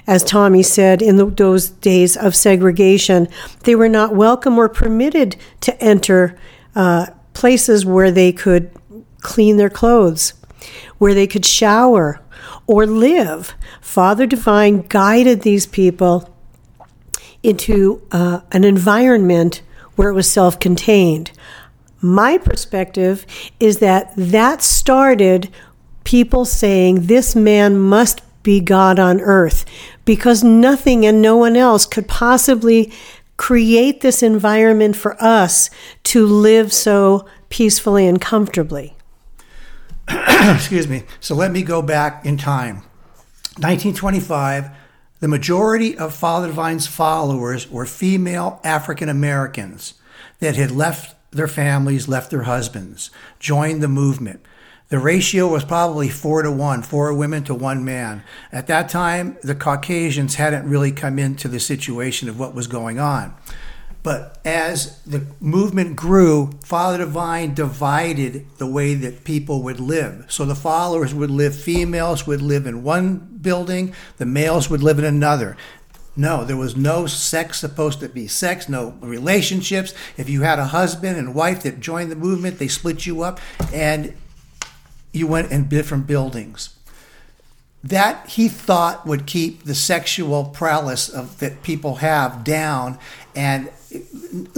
as 0.06 0.24
Tommy 0.24 0.62
said, 0.62 1.00
in 1.00 1.16
the, 1.16 1.26
those 1.26 1.70
days 1.70 2.16
of 2.16 2.34
segregation. 2.34 3.28
They 3.64 3.74
were 3.74 3.88
not 3.88 4.14
welcome 4.14 4.58
or 4.58 4.68
permitted 4.68 5.36
to 5.60 5.80
enter 5.82 6.36
uh, 6.74 7.06
places 7.34 7.86
where 7.86 8.10
they 8.10 8.32
could 8.32 8.70
clean 9.20 9.56
their 9.56 9.70
clothes, 9.70 10.34
where 10.98 11.14
they 11.14 11.26
could 11.26 11.46
shower 11.46 12.20
or 12.66 12.86
live. 12.86 13.54
Father 13.80 14.26
Divine 14.26 14.82
guided 14.82 15.42
these 15.42 15.66
people 15.66 16.28
into 17.42 18.02
uh, 18.10 18.40
an 18.50 18.64
environment 18.64 19.62
where 19.96 20.08
it 20.08 20.14
was 20.14 20.30
self 20.30 20.58
contained. 20.58 21.32
My 22.00 22.38
perspective 22.38 23.26
is 23.61 23.78
that 23.78 24.12
that 24.16 24.62
started 24.62 25.50
people 26.04 26.44
saying 26.44 27.06
this 27.06 27.37
man 27.37 27.78
must 27.78 28.20
be 28.42 28.61
God 28.61 28.99
on 28.99 29.20
earth 29.20 29.64
because 30.04 30.42
nothing 30.42 31.06
and 31.06 31.22
no 31.22 31.37
one 31.37 31.56
else 31.56 31.87
could 31.87 32.08
possibly 32.08 32.92
create 33.37 34.00
this 34.00 34.22
environment 34.22 34.96
for 34.96 35.16
us 35.22 35.70
to 36.04 36.26
live 36.26 36.72
so 36.72 37.26
peacefully 37.49 38.06
and 38.06 38.20
comfortably. 38.20 38.96
Excuse 40.08 40.88
me. 40.88 41.04
So 41.20 41.34
let 41.34 41.52
me 41.52 41.62
go 41.62 41.82
back 41.82 42.25
in 42.26 42.37
time. 42.37 42.76
1925, 43.58 44.70
the 45.22 45.28
majority 45.28 45.96
of 45.96 46.12
Father 46.12 46.48
Divine's 46.48 46.88
followers 46.88 47.70
were 47.70 47.86
female 47.86 48.60
African 48.64 49.08
Americans 49.08 49.94
that 50.40 50.56
had 50.56 50.72
left 50.72 51.14
their 51.30 51.46
families, 51.46 52.08
left 52.08 52.32
their 52.32 52.42
husbands, 52.42 53.08
joined 53.38 53.84
the 53.84 53.88
movement. 53.88 54.44
The 54.88 54.98
ratio 54.98 55.46
was 55.46 55.64
probably 55.64 56.08
four 56.08 56.42
to 56.42 56.50
one, 56.50 56.82
four 56.82 57.14
women 57.14 57.44
to 57.44 57.54
one 57.54 57.84
man. 57.84 58.24
At 58.50 58.66
that 58.66 58.88
time, 58.88 59.38
the 59.44 59.54
Caucasians 59.54 60.34
hadn't 60.34 60.68
really 60.68 60.90
come 60.90 61.20
into 61.20 61.46
the 61.46 61.60
situation 61.60 62.28
of 62.28 62.36
what 62.36 62.52
was 62.52 62.66
going 62.66 62.98
on. 62.98 63.32
But 64.02 64.40
as 64.44 65.00
the 65.02 65.26
movement 65.40 65.94
grew, 65.94 66.50
Father 66.64 66.99
Divine 66.99 67.54
divided 67.54 68.47
the 68.59 68.66
way 68.66 68.94
that 68.94 69.25
people 69.25 69.62
would 69.62 69.78
live. 69.78 70.26
So 70.28 70.44
the 70.44 70.56
followers 70.56 71.14
would 71.14 71.30
live, 71.30 71.54
females 71.54 72.26
would 72.26 72.42
live 72.42 72.66
in 72.66 72.82
one 72.82 73.38
building, 73.40 73.94
the 74.18 74.26
males 74.26 74.68
would 74.68 74.82
live 74.82 74.99
in 74.99 75.04
another. 75.04 75.56
No, 76.16 76.44
there 76.44 76.56
was 76.56 76.76
no 76.76 77.06
sex 77.06 77.61
supposed 77.61 78.00
to 78.00 78.09
be 78.09 78.26
sex, 78.26 78.68
no 78.68 78.90
relationships. 79.00 79.94
If 80.16 80.28
you 80.28 80.42
had 80.42 80.59
a 80.59 80.66
husband 80.66 81.16
and 81.16 81.35
wife 81.35 81.62
that 81.62 81.80
joined 81.80 82.11
the 82.11 82.16
movement, 82.16 82.59
they 82.59 82.68
split 82.68 83.06
you 83.06 83.23
up 83.23 83.40
and 83.73 84.14
you 85.12 85.26
went 85.26 85.52
in 85.52 85.68
different 85.68 86.06
buildings. 86.06 86.76
That 87.85 88.28
he 88.28 88.49
thought 88.49 89.06
would 89.06 89.26
keep 89.26 89.64
the 89.64 89.75
sexual 89.75 90.44
prowess 90.44 91.09
of 91.09 91.38
that 91.38 91.62
people 91.62 91.97
have 91.97 92.44
down 92.44 92.99
and 93.35 93.71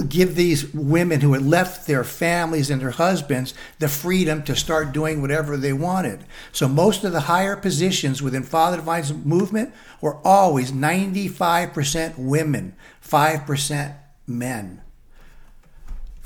give 0.09 0.35
these 0.35 0.73
women 0.73 1.21
who 1.21 1.33
had 1.33 1.45
left 1.45 1.87
their 1.87 2.05
families 2.05 2.71
and 2.71 2.81
their 2.81 2.91
husbands 2.91 3.55
the 3.79 3.89
freedom 3.89 4.43
to 4.45 4.55
start 4.55 4.93
doing 4.93 5.21
whatever 5.21 5.57
they 5.57 5.73
wanted. 5.73 6.25
So 6.53 6.69
most 6.69 7.05
of 7.05 7.13
the 7.13 7.23
higher 7.23 7.57
positions 7.57 8.23
within 8.23 8.43
Father 8.43 8.77
Divine's 8.77 9.13
movement 9.13 9.75
were 10.01 10.17
always 10.25 10.73
95% 10.73 12.19
women, 12.19 12.77
5% 13.03 13.95
men. 14.27 14.81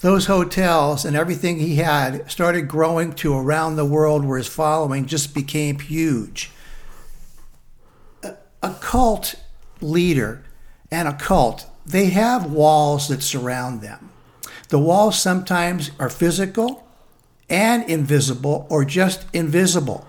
Those 0.00 0.27
hotels 0.27 1.05
and 1.05 1.17
everything 1.17 1.59
he 1.59 1.77
had 1.77 2.31
started 2.31 2.69
growing 2.69 3.12
to 3.15 3.37
around 3.37 3.75
the 3.77 3.85
world 3.85 4.25
where 4.25 4.38
his 4.38 4.47
following 4.47 5.07
just 5.07 5.35
became 5.35 5.81
huge. 5.81 6.53
A, 8.62 8.75
cult 8.81 9.35
leader 9.81 10.45
and 10.91 11.09
a 11.09 11.15
cult 11.15 11.67
they 11.88 12.07
have 12.11 12.52
walls 12.52 13.09
that 13.09 13.23
surround 13.23 13.80
them. 13.80 14.11
The 14.68 14.78
walls 14.78 15.18
sometimes 15.18 15.90
are 15.99 16.11
physical 16.11 16.87
and 17.49 17.88
invisible 17.88 18.66
or 18.68 18.85
just 18.85 19.25
invisible. 19.33 20.07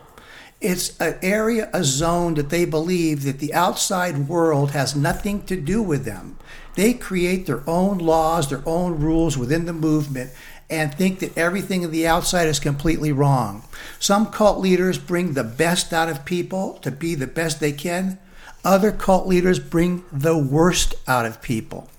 It's 0.62 1.00
an 1.00 1.18
area, 1.22 1.70
a 1.74 1.86
zone 1.86 2.34
that 2.34 2.50
they 2.50 2.66
believe 2.66 3.24
that 3.24 3.40
the 3.40 3.54
outside 3.54 4.28
world 4.28 4.72
has 4.72 4.94
nothing 4.94 5.44
to 5.44 5.56
do 5.56 5.82
with 5.82 6.04
them. 6.04 6.38
They 6.76 6.94
create 6.94 7.46
their 7.46 7.64
own 7.68 7.98
laws, 7.98 8.50
their 8.50 8.64
own 8.66 9.00
rules 9.00 9.38
within 9.38 9.66
the 9.66 9.74
movement, 9.74 10.32
and 10.70 10.94
think 10.94 11.20
that 11.20 11.38
everything 11.38 11.84
in 11.84 11.92
the 11.92 12.06
outside 12.06 12.48
is 12.48 12.60
completely 12.60 13.14
wrong. 13.14 13.64
Some 14.00 14.28
cult 14.28 14.60
leaders 14.60 14.98
bring 14.98 15.34
the 15.34 15.46
best 15.46 15.94
out 15.94 16.10
of 16.10 16.26
people 16.26 16.74
to 16.82 16.92
be 16.92 17.16
the 17.16 17.28
best 17.28 17.62
they 17.62 17.72
can. 17.72 18.20
Other 18.64 18.92
cult 18.92 19.28
leaders 19.28 19.60
bring 19.60 20.04
the 20.12 20.38
worst 20.38 20.96
out 21.08 21.26
of 21.26 21.42
people. 21.42 21.90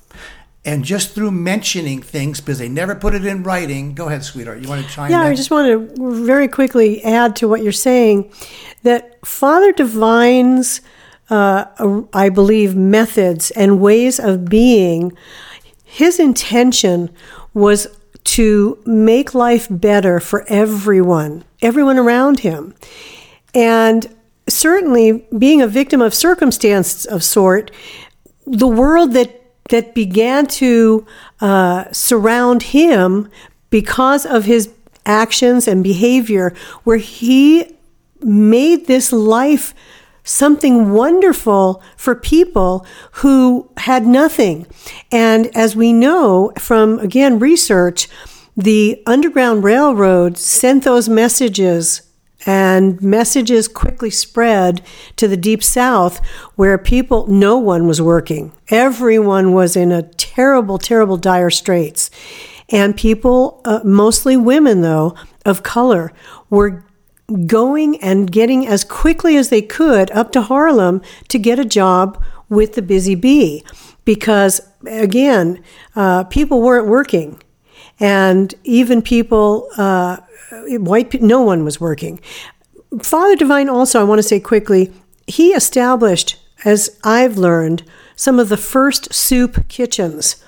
And 0.62 0.84
just 0.84 1.14
through 1.14 1.30
mentioning 1.30 2.02
things, 2.02 2.40
because 2.40 2.58
they 2.58 2.68
never 2.68 2.94
put 2.94 3.14
it 3.14 3.24
in 3.24 3.42
writing, 3.42 3.94
go 3.94 4.08
ahead, 4.08 4.24
sweetheart. 4.24 4.60
You 4.60 4.68
want 4.68 4.84
to 4.84 4.92
chime 4.92 5.10
yeah, 5.10 5.22
in? 5.22 5.32
I 5.32 5.34
just 5.34 5.50
want 5.50 5.96
to 5.96 6.22
very 6.22 6.48
quickly 6.48 7.02
add 7.02 7.34
to 7.36 7.48
what 7.48 7.62
you're 7.62 7.72
saying 7.72 8.30
that 8.82 9.24
Father 9.24 9.72
Divine's, 9.72 10.82
uh, 11.30 11.64
I 12.12 12.28
believe, 12.28 12.76
methods 12.76 13.50
and 13.52 13.80
ways 13.80 14.20
of 14.20 14.50
being, 14.50 15.16
his 15.82 16.20
intention 16.20 17.10
was 17.54 17.86
to 18.22 18.78
make 18.84 19.34
life 19.34 19.66
better 19.70 20.20
for 20.20 20.44
everyone, 20.48 21.42
everyone 21.62 21.98
around 21.98 22.40
him. 22.40 22.74
And 23.54 24.14
certainly 24.54 25.26
being 25.36 25.62
a 25.62 25.66
victim 25.66 26.00
of 26.00 26.14
circumstance 26.14 27.04
of 27.04 27.22
sort, 27.22 27.70
the 28.46 28.66
world 28.66 29.12
that 29.12 29.36
that 29.70 29.94
began 29.94 30.46
to 30.46 31.06
uh, 31.40 31.84
surround 31.92 32.62
him 32.62 33.30
because 33.70 34.26
of 34.26 34.44
his 34.44 34.68
actions 35.06 35.66
and 35.66 35.82
behavior, 35.82 36.54
where 36.84 36.98
he 36.98 37.76
made 38.20 38.86
this 38.86 39.12
life 39.12 39.72
something 40.24 40.92
wonderful 40.92 41.82
for 41.96 42.14
people 42.14 42.84
who 43.12 43.70
had 43.78 44.06
nothing. 44.06 44.66
And 45.10 45.54
as 45.56 45.74
we 45.74 45.92
know 45.92 46.52
from, 46.58 46.98
again, 46.98 47.38
research, 47.38 48.08
the 48.56 49.02
Underground 49.06 49.64
Railroad 49.64 50.36
sent 50.36 50.84
those 50.84 51.08
messages 51.08 52.02
and 52.46 53.00
messages 53.02 53.68
quickly 53.68 54.10
spread 54.10 54.82
to 55.16 55.28
the 55.28 55.36
deep 55.36 55.62
south 55.62 56.24
where 56.56 56.78
people 56.78 57.26
no 57.26 57.58
one 57.58 57.86
was 57.86 58.00
working. 58.00 58.52
Everyone 58.68 59.52
was 59.52 59.76
in 59.76 59.92
a 59.92 60.02
terrible 60.02 60.78
terrible 60.78 61.16
dire 61.16 61.50
straits. 61.50 62.10
And 62.70 62.96
people 62.96 63.60
uh, 63.64 63.80
mostly 63.84 64.36
women 64.36 64.80
though 64.80 65.14
of 65.44 65.62
color 65.62 66.12
were 66.48 66.84
going 67.46 68.00
and 68.02 68.30
getting 68.30 68.66
as 68.66 68.84
quickly 68.84 69.36
as 69.36 69.50
they 69.50 69.62
could 69.62 70.10
up 70.10 70.32
to 70.32 70.42
harlem 70.42 71.00
to 71.28 71.38
get 71.38 71.58
a 71.58 71.64
job 71.64 72.22
with 72.48 72.74
the 72.74 72.82
busy 72.82 73.14
bee 73.14 73.64
because 74.04 74.60
again 74.86 75.62
uh, 75.94 76.24
people 76.24 76.60
weren't 76.60 76.88
working 76.88 77.40
and 78.00 78.54
even 78.64 79.02
people 79.02 79.68
uh, 79.76 80.16
white 80.68 81.20
no 81.22 81.42
one 81.42 81.64
was 81.64 81.80
working. 81.80 82.18
Father 83.02 83.36
Divine 83.36 83.68
also, 83.68 84.00
I 84.00 84.04
want 84.04 84.18
to 84.18 84.22
say 84.24 84.40
quickly, 84.40 84.92
he 85.26 85.50
established, 85.50 86.36
as 86.64 86.98
I've 87.04 87.38
learned, 87.38 87.84
some 88.16 88.40
of 88.40 88.48
the 88.48 88.56
first 88.56 89.14
soup 89.14 89.68
kitchens 89.68 90.42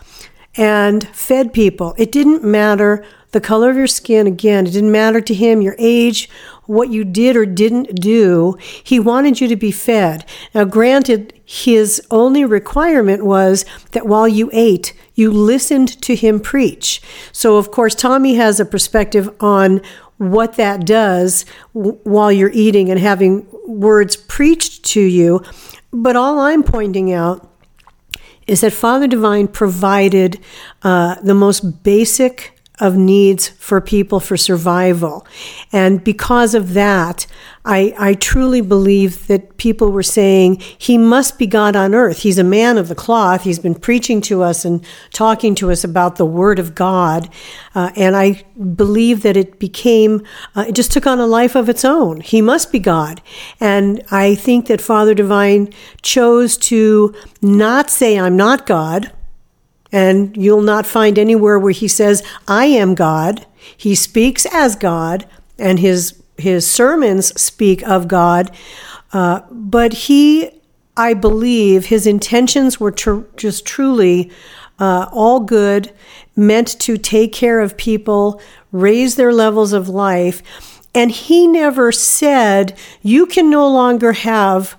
and 0.56 1.06
fed 1.08 1.52
people. 1.52 1.94
It 1.96 2.10
didn't 2.10 2.42
matter 2.42 3.04
the 3.30 3.40
color 3.40 3.70
of 3.70 3.76
your 3.76 3.86
skin, 3.86 4.26
again, 4.26 4.66
it 4.66 4.72
didn't 4.72 4.92
matter 4.92 5.20
to 5.20 5.34
him 5.34 5.62
your 5.62 5.76
age, 5.78 6.28
what 6.66 6.90
you 6.90 7.04
did 7.04 7.36
or 7.36 7.46
didn't 7.46 7.94
do. 8.00 8.56
He 8.84 9.00
wanted 9.00 9.40
you 9.40 9.48
to 9.48 9.56
be 9.56 9.72
fed. 9.72 10.26
Now, 10.54 10.64
granted, 10.64 11.32
his 11.44 12.02
only 12.10 12.44
requirement 12.44 13.24
was 13.24 13.64
that 13.92 14.06
while 14.06 14.28
you 14.28 14.50
ate, 14.52 14.92
you 15.14 15.30
listened 15.30 16.00
to 16.02 16.14
him 16.14 16.40
preach. 16.40 17.02
So, 17.32 17.56
of 17.56 17.70
course, 17.70 17.94
Tommy 17.94 18.34
has 18.36 18.60
a 18.60 18.64
perspective 18.64 19.30
on 19.40 19.80
what 20.18 20.54
that 20.54 20.86
does 20.86 21.44
w- 21.74 21.98
while 22.04 22.30
you're 22.30 22.50
eating 22.52 22.90
and 22.90 23.00
having 23.00 23.46
words 23.66 24.16
preached 24.16 24.84
to 24.84 25.00
you. 25.00 25.42
But 25.92 26.16
all 26.16 26.38
I'm 26.38 26.62
pointing 26.62 27.12
out 27.12 27.48
is 28.46 28.60
that 28.62 28.72
Father 28.72 29.06
Divine 29.06 29.48
provided 29.48 30.40
uh, 30.82 31.16
the 31.22 31.34
most 31.34 31.82
basic 31.82 32.51
of 32.80 32.96
needs 32.96 33.48
for 33.48 33.80
people 33.80 34.18
for 34.18 34.36
survival. 34.36 35.26
And 35.72 36.02
because 36.02 36.54
of 36.54 36.72
that, 36.72 37.26
I, 37.64 37.94
I 37.98 38.14
truly 38.14 38.60
believe 38.60 39.26
that 39.28 39.56
people 39.56 39.92
were 39.92 40.02
saying, 40.02 40.56
He 40.78 40.96
must 40.96 41.38
be 41.38 41.46
God 41.46 41.76
on 41.76 41.94
earth. 41.94 42.20
He's 42.20 42.38
a 42.38 42.44
man 42.44 42.78
of 42.78 42.88
the 42.88 42.94
cloth. 42.94 43.42
He's 43.42 43.58
been 43.58 43.74
preaching 43.74 44.20
to 44.22 44.42
us 44.42 44.64
and 44.64 44.84
talking 45.12 45.54
to 45.56 45.70
us 45.70 45.84
about 45.84 46.16
the 46.16 46.24
Word 46.24 46.58
of 46.58 46.74
God. 46.74 47.28
Uh, 47.74 47.90
and 47.94 48.16
I 48.16 48.42
believe 48.74 49.22
that 49.22 49.36
it 49.36 49.58
became, 49.58 50.26
uh, 50.56 50.64
it 50.68 50.74
just 50.74 50.90
took 50.92 51.06
on 51.06 51.20
a 51.20 51.26
life 51.26 51.54
of 51.54 51.68
its 51.68 51.84
own. 51.84 52.20
He 52.20 52.40
must 52.40 52.72
be 52.72 52.78
God. 52.78 53.20
And 53.60 54.02
I 54.10 54.34
think 54.34 54.66
that 54.66 54.80
Father 54.80 55.14
Divine 55.14 55.72
chose 56.00 56.56
to 56.56 57.14
not 57.42 57.90
say, 57.90 58.18
I'm 58.18 58.36
not 58.36 58.66
God 58.66 59.12
and 59.92 60.36
you'll 60.36 60.62
not 60.62 60.86
find 60.86 61.18
anywhere 61.18 61.58
where 61.58 61.72
he 61.72 61.86
says, 61.86 62.22
I 62.48 62.64
am 62.64 62.94
God. 62.94 63.46
He 63.76 63.94
speaks 63.94 64.46
as 64.46 64.74
God, 64.74 65.26
and 65.58 65.78
his, 65.78 66.20
his 66.38 66.68
sermons 66.68 67.38
speak 67.40 67.86
of 67.86 68.08
God. 68.08 68.50
Uh, 69.12 69.42
but 69.50 69.92
he, 69.92 70.50
I 70.96 71.14
believe, 71.14 71.86
his 71.86 72.06
intentions 72.06 72.80
were 72.80 72.90
tr- 72.90 73.20
just 73.36 73.66
truly 73.66 74.32
uh, 74.78 75.08
all 75.12 75.40
good, 75.40 75.92
meant 76.34 76.80
to 76.80 76.96
take 76.96 77.32
care 77.32 77.60
of 77.60 77.76
people, 77.76 78.40
raise 78.72 79.16
their 79.16 79.32
levels 79.32 79.74
of 79.74 79.88
life. 79.88 80.42
And 80.94 81.10
he 81.10 81.46
never 81.46 81.92
said, 81.92 82.76
you 83.02 83.26
can 83.26 83.50
no 83.50 83.68
longer 83.68 84.12
have 84.12 84.76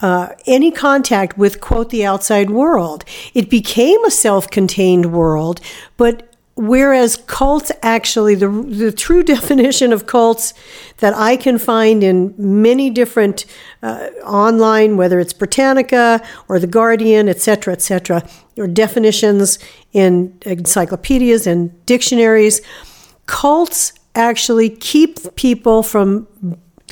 uh, 0.00 0.28
any 0.46 0.70
contact 0.70 1.36
with, 1.36 1.60
quote, 1.60 1.90
the 1.90 2.04
outside 2.04 2.50
world. 2.50 3.04
It 3.34 3.50
became 3.50 4.04
a 4.04 4.10
self 4.10 4.48
contained 4.50 5.12
world, 5.12 5.60
but 5.96 6.28
whereas 6.54 7.16
cults 7.26 7.70
actually, 7.82 8.34
the, 8.34 8.48
the 8.48 8.92
true 8.92 9.22
definition 9.34 9.92
of 9.92 10.06
cults 10.06 10.54
that 10.98 11.14
I 11.14 11.36
can 11.36 11.58
find 11.58 12.02
in 12.02 12.34
many 12.36 12.90
different 12.90 13.46
uh, 13.82 14.08
online, 14.24 14.96
whether 14.96 15.20
it's 15.20 15.32
Britannica 15.32 16.20
or 16.48 16.58
The 16.58 16.66
Guardian, 16.66 17.28
etc., 17.28 17.72
etc., 17.72 18.28
or 18.56 18.66
definitions 18.66 19.58
in 19.92 20.36
encyclopedias 20.42 21.46
and 21.46 21.86
dictionaries, 21.86 22.60
cults 23.26 23.92
actually 24.14 24.68
keep 24.68 25.36
people 25.36 25.82
from 25.84 26.26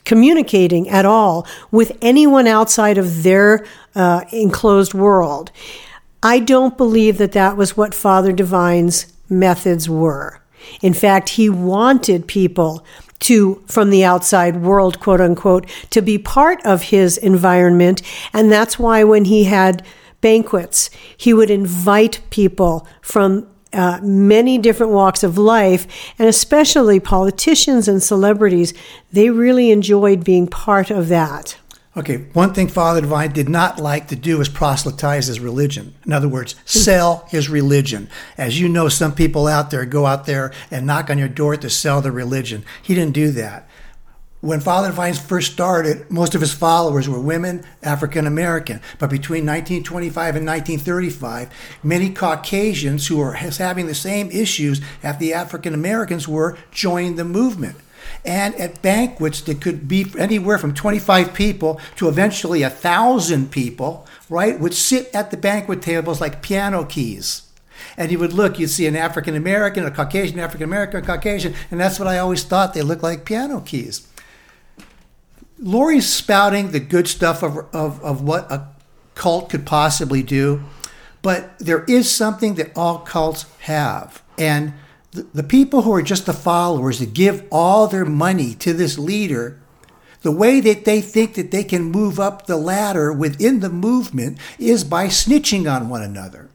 communicating 0.06 0.88
at 0.88 1.04
all 1.04 1.46
with 1.70 1.98
anyone 2.00 2.46
outside 2.46 2.96
of 2.96 3.22
their 3.22 3.66
uh, 3.94 4.24
enclosed 4.32 4.94
world. 4.94 5.52
I 6.22 6.38
don't 6.38 6.78
believe 6.78 7.18
that 7.18 7.32
that 7.32 7.58
was 7.58 7.76
what 7.76 7.92
Father 7.92 8.32
Divine's 8.32 9.12
methods 9.28 9.90
were. 9.90 10.40
In 10.80 10.94
fact, 10.94 11.30
he 11.30 11.50
wanted 11.50 12.26
people 12.26 12.84
to, 13.20 13.62
from 13.66 13.90
the 13.90 14.04
outside 14.04 14.62
world, 14.62 15.00
quote 15.00 15.20
unquote, 15.20 15.68
to 15.90 16.00
be 16.02 16.18
part 16.18 16.64
of 16.64 16.84
his 16.84 17.18
environment. 17.18 18.02
And 18.32 18.50
that's 18.50 18.78
why 18.78 19.04
when 19.04 19.26
he 19.26 19.44
had 19.44 19.84
banquets, 20.20 20.90
he 21.16 21.32
would 21.32 21.50
invite 21.50 22.20
people 22.30 22.86
from 23.00 23.46
uh, 23.72 24.00
many 24.02 24.58
different 24.58 24.92
walks 24.92 25.22
of 25.22 25.38
life, 25.38 25.86
and 26.18 26.28
especially 26.28 27.00
politicians 27.00 27.88
and 27.88 28.02
celebrities, 28.02 28.72
they 29.12 29.30
really 29.30 29.70
enjoyed 29.70 30.24
being 30.24 30.46
part 30.46 30.90
of 30.90 31.08
that. 31.08 31.56
Okay, 31.96 32.26
one 32.34 32.52
thing 32.52 32.68
Father 32.68 33.00
Divine 33.00 33.32
did 33.32 33.48
not 33.48 33.78
like 33.78 34.08
to 34.08 34.16
do 34.16 34.38
is 34.42 34.50
proselytize 34.50 35.28
his 35.28 35.40
religion. 35.40 35.94
In 36.04 36.12
other 36.12 36.28
words, 36.28 36.54
sell 36.66 37.26
his 37.30 37.48
religion. 37.48 38.10
As 38.36 38.60
you 38.60 38.68
know, 38.68 38.90
some 38.90 39.14
people 39.14 39.46
out 39.46 39.70
there 39.70 39.86
go 39.86 40.04
out 40.04 40.26
there 40.26 40.52
and 40.70 40.86
knock 40.86 41.08
on 41.08 41.16
your 41.16 41.28
door 41.28 41.56
to 41.56 41.70
sell 41.70 42.02
their 42.02 42.12
religion. 42.12 42.66
He 42.82 42.94
didn't 42.94 43.14
do 43.14 43.30
that 43.30 43.66
when 44.40 44.60
Father 44.60 44.88
Divines 44.88 45.18
first 45.18 45.52
started, 45.52 46.10
most 46.10 46.34
of 46.34 46.40
his 46.40 46.52
followers 46.52 47.08
were 47.08 47.20
women, 47.20 47.64
African 47.82 48.26
American. 48.26 48.80
But 48.98 49.10
between 49.10 49.46
1925 49.46 50.36
and 50.36 50.46
1935, 50.46 51.50
many 51.82 52.10
Caucasians 52.10 53.06
who 53.06 53.16
were 53.16 53.32
having 53.32 53.86
the 53.86 53.94
same 53.94 54.30
issues 54.30 54.80
as 55.02 55.16
the 55.18 55.32
African 55.32 55.72
Americans 55.72 56.28
were 56.28 56.58
joined 56.70 57.18
the 57.18 57.24
movement. 57.24 57.76
And 58.24 58.54
at 58.56 58.82
banquets 58.82 59.40
that 59.42 59.60
could 59.60 59.88
be 59.88 60.06
anywhere 60.18 60.58
from 60.58 60.74
25 60.74 61.34
people 61.34 61.80
to 61.96 62.08
eventually 62.08 62.62
a 62.62 62.70
thousand 62.70 63.50
people, 63.50 64.06
right, 64.28 64.60
would 64.60 64.74
sit 64.74 65.10
at 65.14 65.30
the 65.30 65.36
banquet 65.36 65.82
tables 65.82 66.20
like 66.20 66.42
piano 66.42 66.84
keys 66.84 67.42
and 67.96 68.10
you 68.10 68.18
would 68.18 68.32
look, 68.32 68.58
you'd 68.58 68.68
see 68.68 68.86
an 68.86 68.96
African 68.96 69.34
American, 69.34 69.84
a 69.84 69.90
Caucasian 69.90 70.38
African 70.38 70.64
American, 70.64 71.04
Caucasian, 71.04 71.54
and 71.70 71.80
that's 71.80 71.98
what 71.98 72.08
I 72.08 72.18
always 72.18 72.44
thought 72.44 72.74
they 72.74 72.82
looked 72.82 73.02
like 73.02 73.24
piano 73.24 73.60
keys. 73.60 74.06
Lori's 75.58 76.12
spouting 76.12 76.70
the 76.70 76.80
good 76.80 77.08
stuff 77.08 77.42
of, 77.42 77.58
of, 77.74 78.02
of 78.02 78.22
what 78.22 78.50
a 78.50 78.68
cult 79.14 79.48
could 79.50 79.64
possibly 79.64 80.22
do, 80.22 80.62
but 81.22 81.58
there 81.58 81.84
is 81.84 82.10
something 82.10 82.54
that 82.56 82.76
all 82.76 82.98
cults 82.98 83.46
have. 83.60 84.22
And 84.38 84.74
the, 85.12 85.26
the 85.32 85.42
people 85.42 85.82
who 85.82 85.92
are 85.92 86.02
just 86.02 86.26
the 86.26 86.32
followers 86.32 86.98
that 86.98 87.14
give 87.14 87.46
all 87.50 87.86
their 87.86 88.04
money 88.04 88.54
to 88.56 88.72
this 88.72 88.98
leader, 88.98 89.58
the 90.22 90.30
way 90.30 90.60
that 90.60 90.84
they 90.84 91.00
think 91.00 91.34
that 91.34 91.50
they 91.50 91.64
can 91.64 91.84
move 91.84 92.20
up 92.20 92.46
the 92.46 92.56
ladder 92.56 93.12
within 93.12 93.60
the 93.60 93.70
movement 93.70 94.38
is 94.58 94.84
by 94.84 95.06
snitching 95.06 95.70
on 95.70 95.88
one 95.88 96.02
another. 96.02 96.50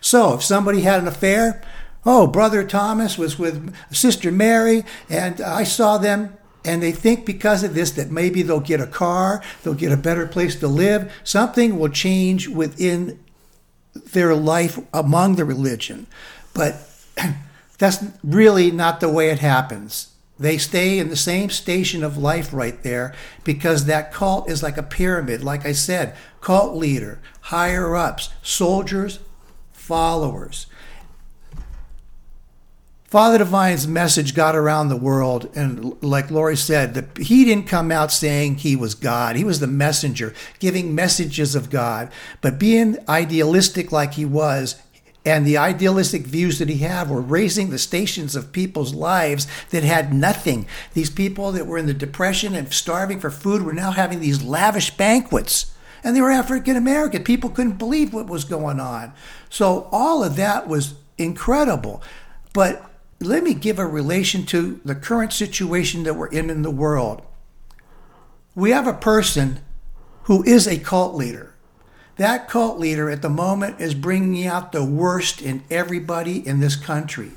So 0.00 0.34
if 0.34 0.42
somebody 0.42 0.82
had 0.82 1.00
an 1.00 1.08
affair, 1.08 1.62
oh, 2.06 2.26
Brother 2.26 2.64
Thomas 2.64 3.18
was 3.18 3.38
with 3.38 3.74
Sister 3.90 4.30
Mary, 4.30 4.84
and 5.08 5.40
I 5.40 5.64
saw 5.64 5.98
them 5.98 6.36
and 6.64 6.82
they 6.82 6.92
think 6.92 7.26
because 7.26 7.62
of 7.62 7.74
this 7.74 7.90
that 7.92 8.10
maybe 8.10 8.42
they'll 8.42 8.60
get 8.60 8.80
a 8.80 8.86
car, 8.86 9.42
they'll 9.62 9.74
get 9.74 9.92
a 9.92 9.96
better 9.96 10.26
place 10.26 10.56
to 10.56 10.68
live, 10.68 11.12
something 11.22 11.78
will 11.78 11.90
change 11.90 12.48
within 12.48 13.18
their 13.94 14.34
life 14.34 14.78
among 14.92 15.36
the 15.36 15.44
religion. 15.44 16.06
But 16.54 16.76
that's 17.78 18.04
really 18.22 18.70
not 18.70 19.00
the 19.00 19.08
way 19.08 19.30
it 19.30 19.40
happens. 19.40 20.10
They 20.38 20.58
stay 20.58 20.98
in 20.98 21.10
the 21.10 21.16
same 21.16 21.48
station 21.50 22.02
of 22.02 22.18
life 22.18 22.52
right 22.52 22.82
there 22.82 23.14
because 23.44 23.84
that 23.84 24.12
cult 24.12 24.50
is 24.50 24.62
like 24.62 24.76
a 24.76 24.82
pyramid. 24.82 25.44
Like 25.44 25.64
I 25.64 25.72
said, 25.72 26.16
cult 26.40 26.74
leader, 26.74 27.20
higher 27.42 27.94
ups, 27.94 28.30
soldiers, 28.42 29.20
followers. 29.72 30.66
Father 33.14 33.38
Divine's 33.38 33.86
message 33.86 34.34
got 34.34 34.56
around 34.56 34.88
the 34.88 34.96
world, 34.96 35.48
and 35.54 36.02
like 36.02 36.32
Lori 36.32 36.56
said, 36.56 36.94
the, 36.94 37.22
he 37.22 37.44
didn't 37.44 37.68
come 37.68 37.92
out 37.92 38.10
saying 38.10 38.56
he 38.56 38.74
was 38.74 38.96
God. 38.96 39.36
He 39.36 39.44
was 39.44 39.60
the 39.60 39.68
messenger, 39.68 40.34
giving 40.58 40.96
messages 40.96 41.54
of 41.54 41.70
God. 41.70 42.10
But 42.40 42.58
being 42.58 42.98
idealistic 43.08 43.92
like 43.92 44.14
he 44.14 44.24
was, 44.24 44.82
and 45.24 45.46
the 45.46 45.56
idealistic 45.56 46.22
views 46.22 46.58
that 46.58 46.68
he 46.68 46.78
had 46.78 47.08
were 47.08 47.20
raising 47.20 47.70
the 47.70 47.78
stations 47.78 48.34
of 48.34 48.50
people's 48.50 48.94
lives 48.94 49.46
that 49.70 49.84
had 49.84 50.12
nothing. 50.12 50.66
These 50.94 51.10
people 51.10 51.52
that 51.52 51.68
were 51.68 51.78
in 51.78 51.86
the 51.86 51.94
depression 51.94 52.56
and 52.56 52.72
starving 52.74 53.20
for 53.20 53.30
food 53.30 53.62
were 53.62 53.72
now 53.72 53.92
having 53.92 54.18
these 54.18 54.42
lavish 54.42 54.90
banquets. 54.90 55.72
And 56.02 56.16
they 56.16 56.20
were 56.20 56.32
African 56.32 56.74
American. 56.74 57.22
People 57.22 57.50
couldn't 57.50 57.78
believe 57.78 58.12
what 58.12 58.26
was 58.26 58.42
going 58.42 58.80
on. 58.80 59.12
So 59.50 59.88
all 59.92 60.24
of 60.24 60.34
that 60.34 60.66
was 60.66 60.94
incredible. 61.16 62.02
But 62.52 62.90
let 63.24 63.42
me 63.42 63.54
give 63.54 63.78
a 63.78 63.86
relation 63.86 64.44
to 64.46 64.80
the 64.84 64.94
current 64.94 65.32
situation 65.32 66.02
that 66.04 66.14
we're 66.14 66.28
in 66.28 66.50
in 66.50 66.62
the 66.62 66.70
world. 66.70 67.22
We 68.54 68.70
have 68.70 68.86
a 68.86 68.92
person 68.92 69.60
who 70.24 70.42
is 70.44 70.66
a 70.66 70.78
cult 70.78 71.14
leader. 71.14 71.54
That 72.16 72.48
cult 72.48 72.78
leader 72.78 73.10
at 73.10 73.22
the 73.22 73.28
moment 73.28 73.80
is 73.80 73.94
bringing 73.94 74.46
out 74.46 74.72
the 74.72 74.84
worst 74.84 75.42
in 75.42 75.64
everybody 75.70 76.46
in 76.46 76.60
this 76.60 76.76
country. 76.76 77.32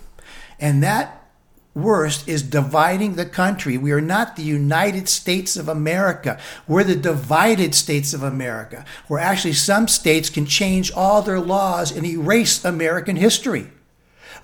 And 0.59 0.83
that 0.83 1.27
worst 1.73 2.27
is 2.27 2.43
dividing 2.43 3.15
the 3.15 3.25
country. 3.25 3.77
We 3.77 3.91
are 3.91 4.01
not 4.01 4.35
the 4.35 4.43
United 4.43 5.09
States 5.09 5.55
of 5.57 5.67
America. 5.67 6.39
We're 6.67 6.83
the 6.83 6.95
divided 6.95 7.75
states 7.75 8.13
of 8.13 8.23
America, 8.23 8.85
where 9.07 9.19
actually 9.19 9.53
some 9.53 9.87
states 9.87 10.29
can 10.29 10.45
change 10.45 10.91
all 10.91 11.21
their 11.21 11.39
laws 11.39 11.91
and 11.91 12.05
erase 12.05 12.63
American 12.63 13.15
history 13.15 13.71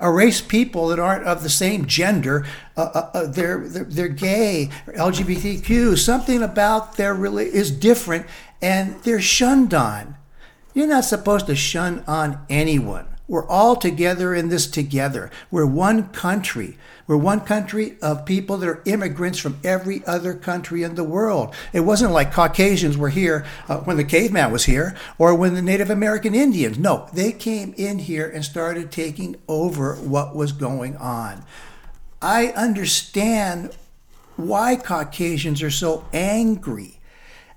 erase 0.03 0.41
people 0.41 0.89
that 0.89 0.99
aren't 0.99 1.23
of 1.23 1.41
the 1.41 1.49
same 1.49 1.85
gender. 1.85 2.45
Uh, 2.75 2.89
uh, 2.93 3.09
uh 3.13 3.27
they're, 3.27 3.67
they're, 3.67 3.83
they're 3.85 4.07
gay, 4.09 4.69
LGBTQ. 4.87 5.97
Something 5.97 6.43
about 6.43 6.97
their 6.97 7.13
really 7.13 7.45
is 7.45 7.71
different, 7.71 8.25
and 8.61 9.01
they're 9.03 9.21
shunned 9.21 9.73
on. 9.73 10.15
You're 10.73 10.87
not 10.87 11.05
supposed 11.05 11.47
to 11.47 11.55
shun 11.55 12.03
on 12.07 12.45
anyone. 12.49 13.07
We're 13.27 13.47
all 13.47 13.77
together 13.77 14.36
in 14.36 14.49
this 14.49 14.67
together. 14.67 15.31
We're 15.49 15.65
one 15.65 16.09
country. 16.09 16.77
We're 17.07 17.17
one 17.17 17.41
country 17.41 17.97
of 18.01 18.25
people 18.25 18.57
that 18.57 18.67
are 18.67 18.81
immigrants 18.86 19.39
from 19.39 19.59
every 19.63 20.05
other 20.05 20.33
country 20.33 20.83
in 20.83 20.95
the 20.95 21.05
world. 21.05 21.55
It 21.71 21.81
wasn't 21.81 22.12
like 22.12 22.33
Caucasians 22.33 22.97
were 22.97 23.09
here 23.09 23.45
uh, 23.69 23.77
when 23.79 23.95
the 23.97 24.03
caveman 24.03 24.51
was 24.51 24.65
here 24.65 24.95
or 25.17 25.36
when 25.36 25.53
the 25.53 25.62
Native 25.62 25.89
American 25.89 26.36
Indians. 26.36 26.77
No, 26.77 27.09
they 27.13 27.31
came 27.31 27.73
in 27.77 27.99
here 27.99 28.29
and 28.29 28.43
started 28.43 28.91
taking 28.91 29.38
over 29.47 29.95
what 29.95 30.36
was 30.36 30.51
going 30.51 30.97
on. 30.97 31.45
I 32.21 32.47
understand 32.49 33.75
why 34.36 34.75
Caucasians 34.75 35.62
are 35.62 35.71
so 35.71 36.05
angry 36.12 36.99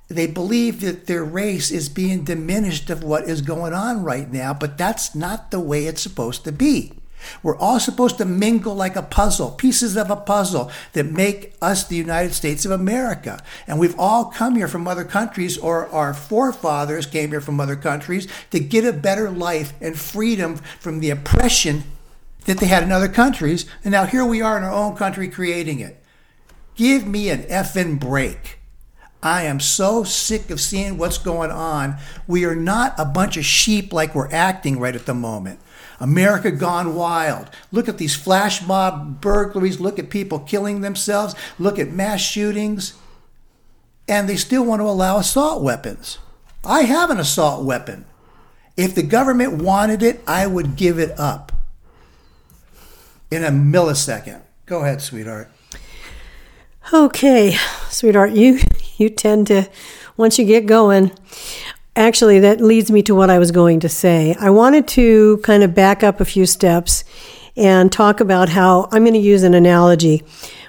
they 0.09 0.27
believe 0.27 0.81
that 0.81 1.07
their 1.07 1.25
race 1.25 1.71
is 1.71 1.89
being 1.89 2.25
diminished 2.25 2.91
of 2.91 3.03
what 3.03 3.25
is 3.25 3.41
going 3.41 3.73
on 3.73 4.05
right 4.05 4.31
now, 4.31 4.55
but 4.55 4.79
that's 4.79 5.15
not 5.15 5.51
the 5.51 5.61
way 5.61 5.87
it's 5.87 6.03
supposed 6.03 6.45
to 6.45 6.53
be. 6.53 6.93
We're 7.43 7.57
all 7.57 7.81
supposed 7.81 8.19
to 8.19 8.25
mingle 8.25 8.75
like 8.75 8.95
a 8.95 9.03
puzzle, 9.03 9.51
pieces 9.51 9.97
of 9.97 10.11
a 10.11 10.17
puzzle 10.17 10.71
that 10.93 11.07
make 11.07 11.55
us 11.61 11.85
the 11.85 11.97
United 11.97 12.35
States 12.35 12.65
of 12.65 12.71
America. 12.71 13.43
And 13.67 13.79
we've 13.81 13.99
all 13.99 14.27
come 14.27 14.55
here 14.55 14.69
from 14.69 14.87
other 14.87 15.05
countries, 15.05 15.59
or 15.59 15.89
our 15.89 16.15
forefathers 16.15 17.07
came 17.07 17.31
here 17.31 17.41
from 17.41 17.59
other 17.59 17.75
countries 17.75 18.29
to 18.51 18.61
get 18.61 18.85
a 18.85 18.93
better 18.93 19.31
life 19.31 19.73
and 19.81 19.99
freedom 19.99 20.57
from 20.79 21.01
the 21.01 21.11
oppression 21.11 21.83
that 22.45 22.59
they 22.59 22.67
had 22.67 22.85
in 22.85 22.93
other 22.93 23.09
countries. 23.09 23.67
And 23.83 23.93
now 23.93 24.05
here 24.05 24.25
we 24.25 24.41
are 24.41 24.57
in 24.57 24.63
our 24.63 24.73
own 24.73 24.95
country 24.97 25.29
creating 25.29 25.81
it. 25.81 26.01
Give 26.77 27.07
me 27.07 27.31
an 27.31 27.43
effing 27.45 27.99
break. 27.99 28.59
I 29.23 29.45
am 29.45 29.61
so 29.61 30.05
sick 30.05 30.51
of 30.51 30.61
seeing 30.61 30.99
what's 30.99 31.19
going 31.19 31.51
on. 31.51 31.97
We 32.27 32.45
are 32.45 32.55
not 32.55 32.95
a 32.99 33.05
bunch 33.05 33.37
of 33.37 33.45
sheep 33.45 33.93
like 33.93 34.15
we're 34.15 34.31
acting 34.31 34.79
right 34.79 34.95
at 34.95 35.07
the 35.07 35.15
moment. 35.15 35.61
America 35.99 36.51
gone 36.51 36.95
wild. 36.95 37.51
Look 37.73 37.89
at 37.89 37.99
these 37.99 38.15
flash 38.15 38.65
mob 38.67 39.21
burglaries. 39.21 39.81
Look 39.81 39.99
at 39.99 40.11
people 40.11 40.41
killing 40.41 40.81
themselves. 40.81 41.35
Look 41.59 41.79
at 41.79 41.91
mass 41.91 42.21
shootings. 42.21 42.95
And 44.07 44.29
they 44.29 44.37
still 44.37 44.65
want 44.65 44.81
to 44.81 44.87
allow 44.87 45.19
assault 45.19 45.63
weapons. 45.63 46.19
I 46.65 46.83
have 46.83 47.11
an 47.11 47.19
assault 47.19 47.65
weapon. 47.65 48.05
If 48.77 48.95
the 48.95 49.03
government 49.03 49.63
wanted 49.63 50.03
it, 50.03 50.21
I 50.27 50.47
would 50.47 50.77
give 50.77 50.99
it 50.99 51.19
up 51.19 51.53
in 53.31 53.43
a 53.43 53.51
millisecond. 53.51 54.43
Go 54.67 54.83
ahead, 54.83 55.01
sweetheart. 55.01 55.51
Okay, 56.93 57.57
sweetheart, 57.89 58.33
you 58.33 58.61
you 58.99 59.09
tend 59.11 59.47
to 59.49 59.69
once 60.17 60.39
you 60.39 60.45
get 60.45 60.67
going. 60.67 61.13
Actually, 61.95 62.41
that 62.41 62.61
leads 62.61 62.91
me 62.91 63.03
to 63.03 63.15
what 63.15 63.31
I 63.31 63.39
was 63.39 63.51
going 63.51 63.81
to 63.81 63.89
say. 63.89 64.37
I 64.39 64.51
wanted 64.51 64.87
to 64.89 65.39
kind 65.39 65.63
of 65.63 65.75
back 65.75 66.03
up 66.03 66.21
a 66.21 66.25
few 66.25 66.45
steps 66.45 67.05
and 67.57 67.91
talk 67.91 68.21
about 68.21 68.51
how 68.51 68.89
I'm 68.93 69.03
going 69.03 69.15
to 69.15 69.19
use 69.19 69.43
an 69.43 69.55
analogy. 69.55 70.23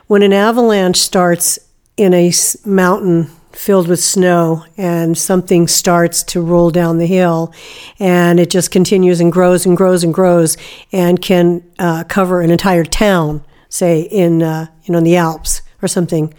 When 0.08 0.22
an 0.22 0.32
avalanche 0.32 0.98
starts 0.98 1.60
in 1.98 2.14
a 2.14 2.32
mountain 2.66 3.30
filled 3.52 3.88
with 3.88 4.02
snow 4.02 4.64
and 4.78 5.18
something 5.18 5.68
starts 5.68 6.22
to 6.22 6.40
roll 6.40 6.70
down 6.70 7.00
the 7.00 7.08
hill 7.08 7.52
and 8.00 8.40
it 8.40 8.52
just 8.52 8.70
continues 8.70 9.20
and 9.20 9.32
grows 9.32 9.66
and 9.66 9.76
grows 9.76 10.04
and 10.04 10.14
grows 10.14 10.58
and 10.92 11.22
can 11.22 11.64
uh, 11.80 12.04
cover 12.04 12.42
an 12.42 12.52
entire 12.52 12.86
town, 12.86 13.44
say 13.68 14.02
in 14.02 14.44
uh, 14.44 14.68
you 14.84 14.92
know 14.92 15.00
in 15.00 15.04
the 15.04 15.18
Alps 15.18 15.62
or 15.82 15.88
something. 15.88 16.34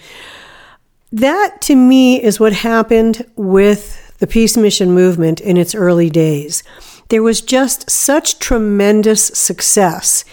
That 1.10 1.60
to 1.62 1.74
me 1.74 2.22
is 2.22 2.38
what 2.38 2.52
happened 2.52 3.24
with 3.36 4.16
the 4.18 4.26
peace 4.26 4.56
mission 4.56 4.92
movement 4.92 5.40
in 5.40 5.56
its 5.56 5.74
early 5.74 6.10
days. 6.10 6.62
There 7.08 7.22
was 7.22 7.40
just 7.40 7.88
such 7.90 8.38
tremendous 8.38 9.26
success. 9.26 10.24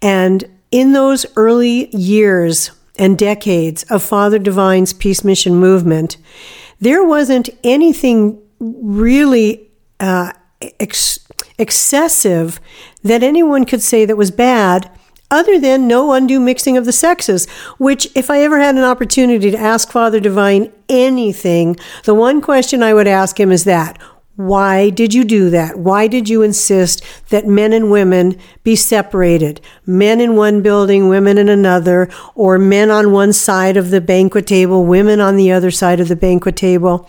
And 0.00 0.44
in 0.70 0.92
those 0.92 1.26
early 1.36 1.94
years 1.94 2.70
and 2.98 3.18
decades 3.18 3.82
of 3.84 4.02
Father 4.02 4.38
Divine's 4.38 4.92
peace 4.92 5.24
mission 5.24 5.56
movement, 5.56 6.16
there 6.80 7.04
wasn't 7.04 7.50
anything 7.62 8.40
really 8.58 9.70
uh, 10.00 10.32
ex- 10.80 11.18
excessive 11.58 12.60
that 13.02 13.22
anyone 13.22 13.64
could 13.64 13.82
say 13.82 14.04
that 14.04 14.16
was 14.16 14.30
bad 14.30 14.90
other 15.32 15.58
than 15.58 15.88
no 15.88 16.12
undue 16.12 16.38
mixing 16.38 16.76
of 16.76 16.84
the 16.84 16.92
sexes, 16.92 17.48
which, 17.78 18.08
if 18.14 18.30
I 18.30 18.42
ever 18.42 18.60
had 18.60 18.76
an 18.76 18.84
opportunity 18.84 19.50
to 19.50 19.58
ask 19.58 19.90
Father 19.90 20.20
Divine 20.20 20.70
anything, 20.88 21.76
the 22.04 22.14
one 22.14 22.40
question 22.40 22.82
I 22.82 22.94
would 22.94 23.08
ask 23.08 23.40
him 23.40 23.50
is 23.50 23.64
that 23.64 23.98
why 24.36 24.88
did 24.88 25.12
you 25.12 25.24
do 25.24 25.50
that? 25.50 25.78
Why 25.78 26.06
did 26.06 26.26
you 26.28 26.40
insist 26.40 27.04
that 27.28 27.46
men 27.46 27.74
and 27.74 27.90
women 27.90 28.38
be 28.64 28.74
separated? 28.74 29.60
Men 29.84 30.22
in 30.22 30.36
one 30.36 30.62
building, 30.62 31.10
women 31.10 31.36
in 31.36 31.50
another, 31.50 32.08
or 32.34 32.58
men 32.58 32.90
on 32.90 33.12
one 33.12 33.34
side 33.34 33.76
of 33.76 33.90
the 33.90 34.00
banquet 34.00 34.46
table, 34.46 34.86
women 34.86 35.20
on 35.20 35.36
the 35.36 35.52
other 35.52 35.70
side 35.70 36.00
of 36.00 36.08
the 36.08 36.16
banquet 36.16 36.56
table? 36.56 37.08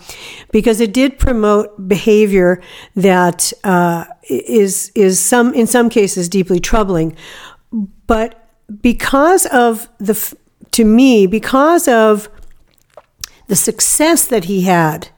Because 0.52 0.80
it 0.80 0.92
did 0.92 1.18
promote 1.18 1.88
behavior 1.88 2.60
that 2.94 3.54
uh, 3.64 4.04
is 4.28 4.92
is 4.94 5.18
some 5.18 5.54
in 5.54 5.66
some 5.66 5.88
cases 5.88 6.28
deeply 6.28 6.60
troubling. 6.60 7.16
But 8.06 8.48
because 8.80 9.46
of 9.46 9.88
the, 9.98 10.36
to 10.72 10.84
me, 10.84 11.26
because 11.26 11.88
of 11.88 12.28
the 13.48 13.56
success 13.56 14.26
that 14.26 14.44
he 14.44 14.62
had, 14.62 15.08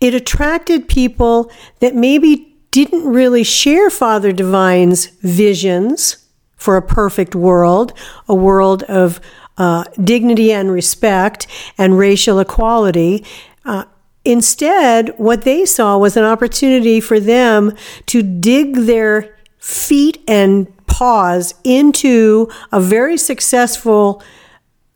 it 0.00 0.14
attracted 0.14 0.88
people 0.88 1.50
that 1.80 1.94
maybe 1.94 2.56
didn't 2.70 3.06
really 3.06 3.44
share 3.44 3.88
Father 3.88 4.32
Divine's 4.32 5.06
visions 5.22 6.18
for 6.56 6.76
a 6.76 6.82
perfect 6.82 7.34
world, 7.34 7.92
a 8.28 8.34
world 8.34 8.82
of 8.84 9.20
uh, 9.56 9.84
dignity 10.02 10.52
and 10.52 10.72
respect 10.72 11.46
and 11.78 11.96
racial 11.96 12.40
equality. 12.40 13.24
Uh, 13.64 13.84
instead, 14.24 15.14
what 15.16 15.42
they 15.42 15.64
saw 15.64 15.96
was 15.96 16.16
an 16.16 16.24
opportunity 16.24 17.00
for 17.00 17.20
them 17.20 17.72
to 18.06 18.22
dig 18.22 18.74
their 18.74 19.36
feet 19.58 20.22
and 20.26 20.73
pause 20.94 21.54
into 21.64 22.48
a 22.70 22.80
very 22.80 23.16
successful 23.16 24.22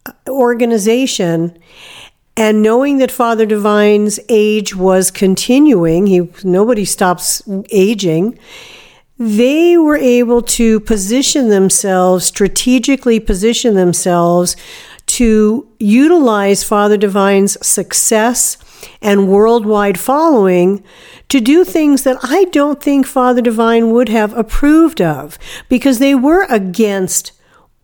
uh, 0.07 0.13
organization 0.29 1.59
and 2.37 2.63
knowing 2.63 2.99
that 2.99 3.11
Father 3.11 3.45
Divine's 3.45 4.21
age 4.29 4.77
was 4.77 5.11
continuing, 5.11 6.07
he 6.07 6.29
nobody 6.45 6.85
stops 6.85 7.43
aging. 7.71 8.39
They 9.19 9.77
were 9.77 9.97
able 9.97 10.43
to 10.43 10.79
position 10.79 11.49
themselves, 11.49 12.27
strategically 12.27 13.19
position 13.19 13.75
themselves 13.75 14.55
to 15.19 15.67
utilize 15.81 16.63
Father 16.63 16.97
Divine's 16.97 17.59
success 17.67 18.57
and 19.01 19.29
worldwide 19.29 19.99
following 19.99 20.83
to 21.29 21.41
do 21.41 21.64
things 21.64 22.05
that 22.05 22.19
I 22.23 22.45
don't 22.45 22.83
think 22.83 23.07
Father 23.07 23.43
Divine 23.43 23.91
would 23.91 24.09
have 24.09 24.37
approved 24.37 25.01
of 25.01 25.38
because 25.69 25.99
they 25.99 26.14
were 26.14 26.45
against 26.49 27.33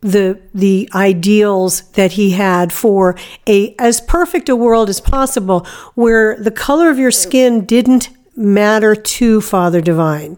the 0.00 0.38
the 0.52 0.88
ideals 0.94 1.83
that 1.92 2.12
he 2.12 2.33
had 2.33 2.72
for 2.72 3.16
a 3.48 3.74
as 3.78 4.02
perfect 4.02 4.50
a 4.50 4.57
world 4.57 4.90
as 4.90 5.00
possible 5.00 5.66
where 5.94 6.37
the 6.37 6.50
color 6.50 6.90
of 6.90 6.98
your 6.98 7.11
skin 7.11 7.64
didn't 7.64 8.11
matter 8.37 8.94
to 8.94 9.40
Father 9.40 9.80
Divine. 9.80 10.37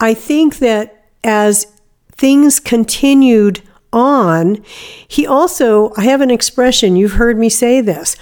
I 0.00 0.14
think 0.14 0.58
that 0.58 1.04
as 1.22 1.66
things 2.12 2.58
continued 2.58 3.62
on, 3.92 4.64
he 5.06 5.26
also 5.26 5.92
I 5.98 6.04
have 6.04 6.22
an 6.22 6.30
expression 6.30 6.96
you've 6.96 7.12
heard 7.12 7.38
me 7.38 7.50
say 7.50 7.82
this 7.82 8.16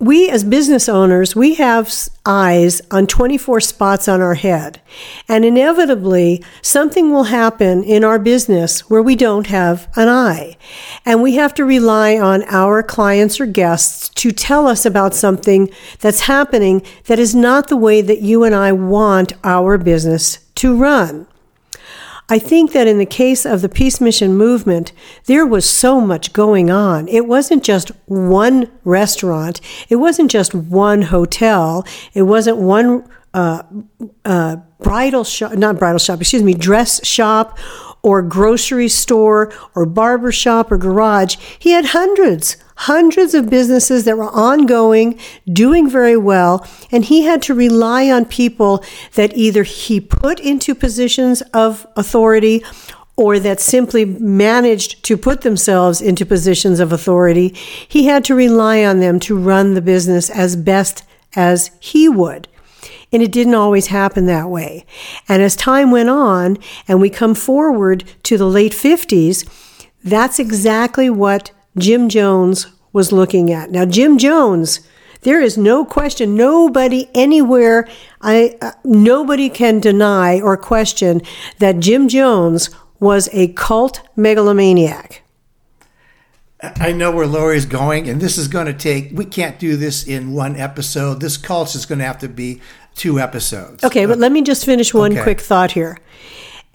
we 0.00 0.30
as 0.30 0.44
business 0.44 0.88
owners, 0.88 1.34
we 1.34 1.54
have 1.54 1.92
eyes 2.24 2.80
on 2.90 3.06
24 3.06 3.60
spots 3.60 4.06
on 4.06 4.20
our 4.20 4.34
head. 4.34 4.80
And 5.28 5.44
inevitably, 5.44 6.44
something 6.62 7.10
will 7.12 7.24
happen 7.24 7.82
in 7.82 8.04
our 8.04 8.20
business 8.20 8.88
where 8.88 9.02
we 9.02 9.16
don't 9.16 9.48
have 9.48 9.88
an 9.96 10.08
eye. 10.08 10.56
And 11.04 11.20
we 11.20 11.34
have 11.34 11.52
to 11.54 11.64
rely 11.64 12.16
on 12.16 12.44
our 12.44 12.80
clients 12.82 13.40
or 13.40 13.46
guests 13.46 14.08
to 14.10 14.30
tell 14.30 14.68
us 14.68 14.86
about 14.86 15.14
something 15.14 15.68
that's 15.98 16.20
happening 16.20 16.82
that 17.06 17.18
is 17.18 17.34
not 17.34 17.66
the 17.66 17.76
way 17.76 18.00
that 18.00 18.22
you 18.22 18.44
and 18.44 18.54
I 18.54 18.70
want 18.72 19.32
our 19.42 19.78
business 19.78 20.38
to 20.56 20.76
run. 20.76 21.26
I 22.30 22.38
think 22.38 22.72
that 22.72 22.86
in 22.86 22.98
the 22.98 23.06
case 23.06 23.46
of 23.46 23.62
the 23.62 23.68
Peace 23.70 24.00
Mission 24.00 24.36
movement, 24.36 24.92
there 25.24 25.46
was 25.46 25.68
so 25.68 25.98
much 26.00 26.34
going 26.34 26.70
on. 26.70 27.08
It 27.08 27.26
wasn't 27.26 27.64
just 27.64 27.90
one 28.04 28.70
restaurant, 28.84 29.60
it 29.88 29.96
wasn't 29.96 30.30
just 30.30 30.54
one 30.54 31.02
hotel, 31.02 31.86
it 32.12 32.22
wasn't 32.22 32.58
one 32.58 33.08
uh, 33.32 33.62
uh, 34.24 34.56
bridal 34.80 35.24
shop, 35.24 35.52
not 35.52 35.78
bridal 35.78 35.98
shop, 35.98 36.20
excuse 36.20 36.42
me, 36.42 36.54
dress 36.54 37.04
shop 37.06 37.58
or 38.02 38.22
grocery 38.22 38.88
store 38.88 39.52
or 39.74 39.86
barber 39.86 40.32
shop 40.32 40.70
or 40.70 40.76
garage. 40.76 41.36
He 41.58 41.70
had 41.70 41.86
hundreds, 41.86 42.56
hundreds 42.78 43.34
of 43.34 43.50
businesses 43.50 44.04
that 44.04 44.16
were 44.16 44.30
ongoing, 44.30 45.18
doing 45.52 45.90
very 45.90 46.16
well, 46.16 46.64
and 46.92 47.06
he 47.06 47.22
had 47.22 47.42
to 47.42 47.52
rely 47.52 48.08
on 48.08 48.24
people 48.24 48.84
that 49.14 49.36
either 49.36 49.64
he 49.64 50.00
put 50.00 50.38
into 50.38 50.74
positions 50.74 51.42
of 51.52 51.86
authority 51.96 52.62
or 53.16 53.40
that 53.40 53.58
simply 53.60 54.04
managed 54.04 55.02
to 55.02 55.16
put 55.16 55.40
themselves 55.40 56.00
into 56.00 56.24
positions 56.24 56.78
of 56.78 56.92
authority. 56.92 57.48
He 57.88 58.06
had 58.06 58.24
to 58.26 58.34
rely 58.36 58.84
on 58.84 59.00
them 59.00 59.18
to 59.20 59.36
run 59.36 59.74
the 59.74 59.82
business 59.82 60.30
as 60.30 60.54
best 60.54 61.02
as 61.34 61.72
he 61.80 62.08
would. 62.08 62.46
And 63.12 63.24
it 63.24 63.32
didn't 63.32 63.54
always 63.54 63.88
happen 63.88 64.26
that 64.26 64.50
way. 64.50 64.86
And 65.28 65.42
as 65.42 65.56
time 65.56 65.90
went 65.90 66.10
on 66.10 66.58
and 66.86 67.00
we 67.00 67.10
come 67.10 67.34
forward 67.34 68.04
to 68.22 68.38
the 68.38 68.46
late 68.46 68.72
50s, 68.72 69.48
that's 70.04 70.38
exactly 70.38 71.10
what 71.10 71.50
Jim 71.78 72.08
Jones 72.08 72.66
was 72.92 73.12
looking 73.12 73.52
at. 73.52 73.70
Now, 73.70 73.84
Jim 73.84 74.18
Jones, 74.18 74.80
there 75.22 75.40
is 75.40 75.56
no 75.58 75.84
question, 75.84 76.34
nobody 76.34 77.08
anywhere, 77.14 77.88
I, 78.20 78.56
uh, 78.60 78.72
nobody 78.84 79.48
can 79.48 79.80
deny 79.80 80.40
or 80.40 80.56
question 80.56 81.22
that 81.58 81.80
Jim 81.80 82.08
Jones 82.08 82.70
was 83.00 83.28
a 83.32 83.48
cult 83.48 84.00
megalomaniac. 84.16 85.22
I 86.60 86.90
know 86.90 87.12
where 87.12 87.26
Lori's 87.26 87.66
going, 87.66 88.08
and 88.08 88.20
this 88.20 88.36
is 88.36 88.48
going 88.48 88.66
to 88.66 88.72
take, 88.72 89.10
we 89.12 89.24
can't 89.24 89.60
do 89.60 89.76
this 89.76 90.04
in 90.08 90.32
one 90.32 90.56
episode. 90.56 91.20
This 91.20 91.36
cult 91.36 91.76
is 91.76 91.86
going 91.86 92.00
to 92.00 92.04
have 92.04 92.18
to 92.18 92.28
be 92.28 92.60
two 92.96 93.20
episodes. 93.20 93.84
Okay, 93.84 94.06
but 94.06 94.18
let 94.18 94.32
me 94.32 94.42
just 94.42 94.64
finish 94.64 94.92
one 94.92 95.12
Okay. 95.12 95.22
quick 95.22 95.40
thought 95.40 95.70
here. 95.70 95.98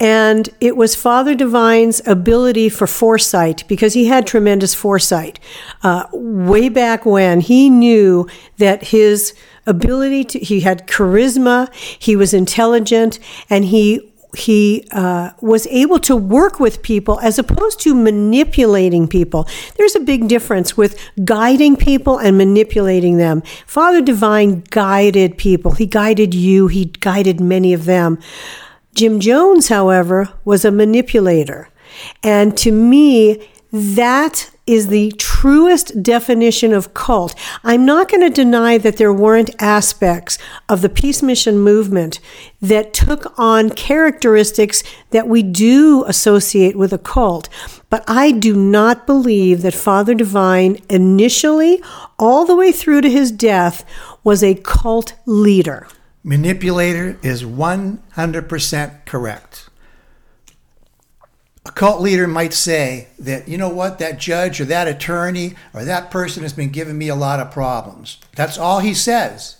And 0.00 0.50
it 0.60 0.76
was 0.76 0.96
Father 0.96 1.34
Divine's 1.34 2.06
ability 2.06 2.68
for 2.68 2.86
foresight, 2.86 3.64
because 3.68 3.94
he 3.94 4.06
had 4.06 4.26
tremendous 4.26 4.74
foresight. 4.74 5.38
Uh, 5.82 6.06
way 6.12 6.68
back 6.68 7.06
when, 7.06 7.40
he 7.40 7.70
knew 7.70 8.28
that 8.58 8.88
his 8.88 9.34
ability 9.66 10.24
to, 10.24 10.38
he 10.40 10.60
had 10.60 10.86
charisma, 10.86 11.72
he 11.74 12.16
was 12.16 12.34
intelligent, 12.34 13.18
and 13.48 13.64
he 13.66 14.10
he 14.36 14.84
uh, 14.90 15.30
was 15.40 15.66
able 15.68 16.00
to 16.00 16.16
work 16.16 16.58
with 16.58 16.82
people 16.82 17.20
as 17.20 17.38
opposed 17.38 17.78
to 17.80 17.94
manipulating 17.94 19.06
people. 19.06 19.46
There's 19.76 19.94
a 19.94 20.00
big 20.00 20.26
difference 20.26 20.76
with 20.76 20.98
guiding 21.24 21.76
people 21.76 22.18
and 22.18 22.36
manipulating 22.36 23.16
them. 23.16 23.42
Father 23.64 24.00
Divine 24.00 24.64
guided 24.70 25.38
people. 25.38 25.72
He 25.72 25.86
guided 25.86 26.34
you. 26.34 26.66
He 26.66 26.86
guided 26.86 27.40
many 27.40 27.72
of 27.72 27.84
them. 27.84 28.18
Jim 28.94 29.20
Jones, 29.20 29.68
however, 29.68 30.32
was 30.44 30.64
a 30.64 30.70
manipulator. 30.70 31.68
And 32.22 32.56
to 32.58 32.72
me, 32.72 33.48
that 33.72 34.50
is 34.66 34.86
the 34.86 35.10
truest 35.18 36.02
definition 36.02 36.72
of 36.72 36.94
cult. 36.94 37.34
I'm 37.64 37.84
not 37.84 38.08
going 38.08 38.22
to 38.22 38.30
deny 38.30 38.78
that 38.78 38.96
there 38.96 39.12
weren't 39.12 39.50
aspects 39.60 40.38
of 40.68 40.80
the 40.80 40.88
peace 40.88 41.22
mission 41.22 41.58
movement 41.58 42.18
that 42.62 42.94
took 42.94 43.38
on 43.38 43.70
characteristics 43.70 44.82
that 45.10 45.28
we 45.28 45.42
do 45.42 46.04
associate 46.06 46.76
with 46.76 46.92
a 46.92 46.98
cult. 46.98 47.48
But 47.90 48.04
I 48.06 48.30
do 48.32 48.54
not 48.54 49.06
believe 49.06 49.62
that 49.62 49.74
Father 49.74 50.14
Divine 50.14 50.78
initially, 50.88 51.82
all 52.18 52.46
the 52.46 52.56
way 52.56 52.72
through 52.72 53.02
to 53.02 53.10
his 53.10 53.30
death, 53.32 53.84
was 54.22 54.42
a 54.42 54.54
cult 54.54 55.14
leader. 55.26 55.86
Manipulator 56.26 57.18
is 57.22 57.44
100% 57.44 59.04
correct. 59.04 59.68
A 61.66 61.70
cult 61.70 62.00
leader 62.00 62.26
might 62.26 62.54
say 62.54 63.08
that, 63.18 63.46
you 63.46 63.58
know 63.58 63.68
what, 63.68 63.98
that 63.98 64.18
judge 64.18 64.58
or 64.58 64.64
that 64.64 64.88
attorney 64.88 65.54
or 65.74 65.84
that 65.84 66.10
person 66.10 66.42
has 66.42 66.54
been 66.54 66.70
giving 66.70 66.96
me 66.96 67.08
a 67.08 67.14
lot 67.14 67.40
of 67.40 67.50
problems. 67.50 68.18
That's 68.36 68.56
all 68.56 68.80
he 68.80 68.94
says. 68.94 69.56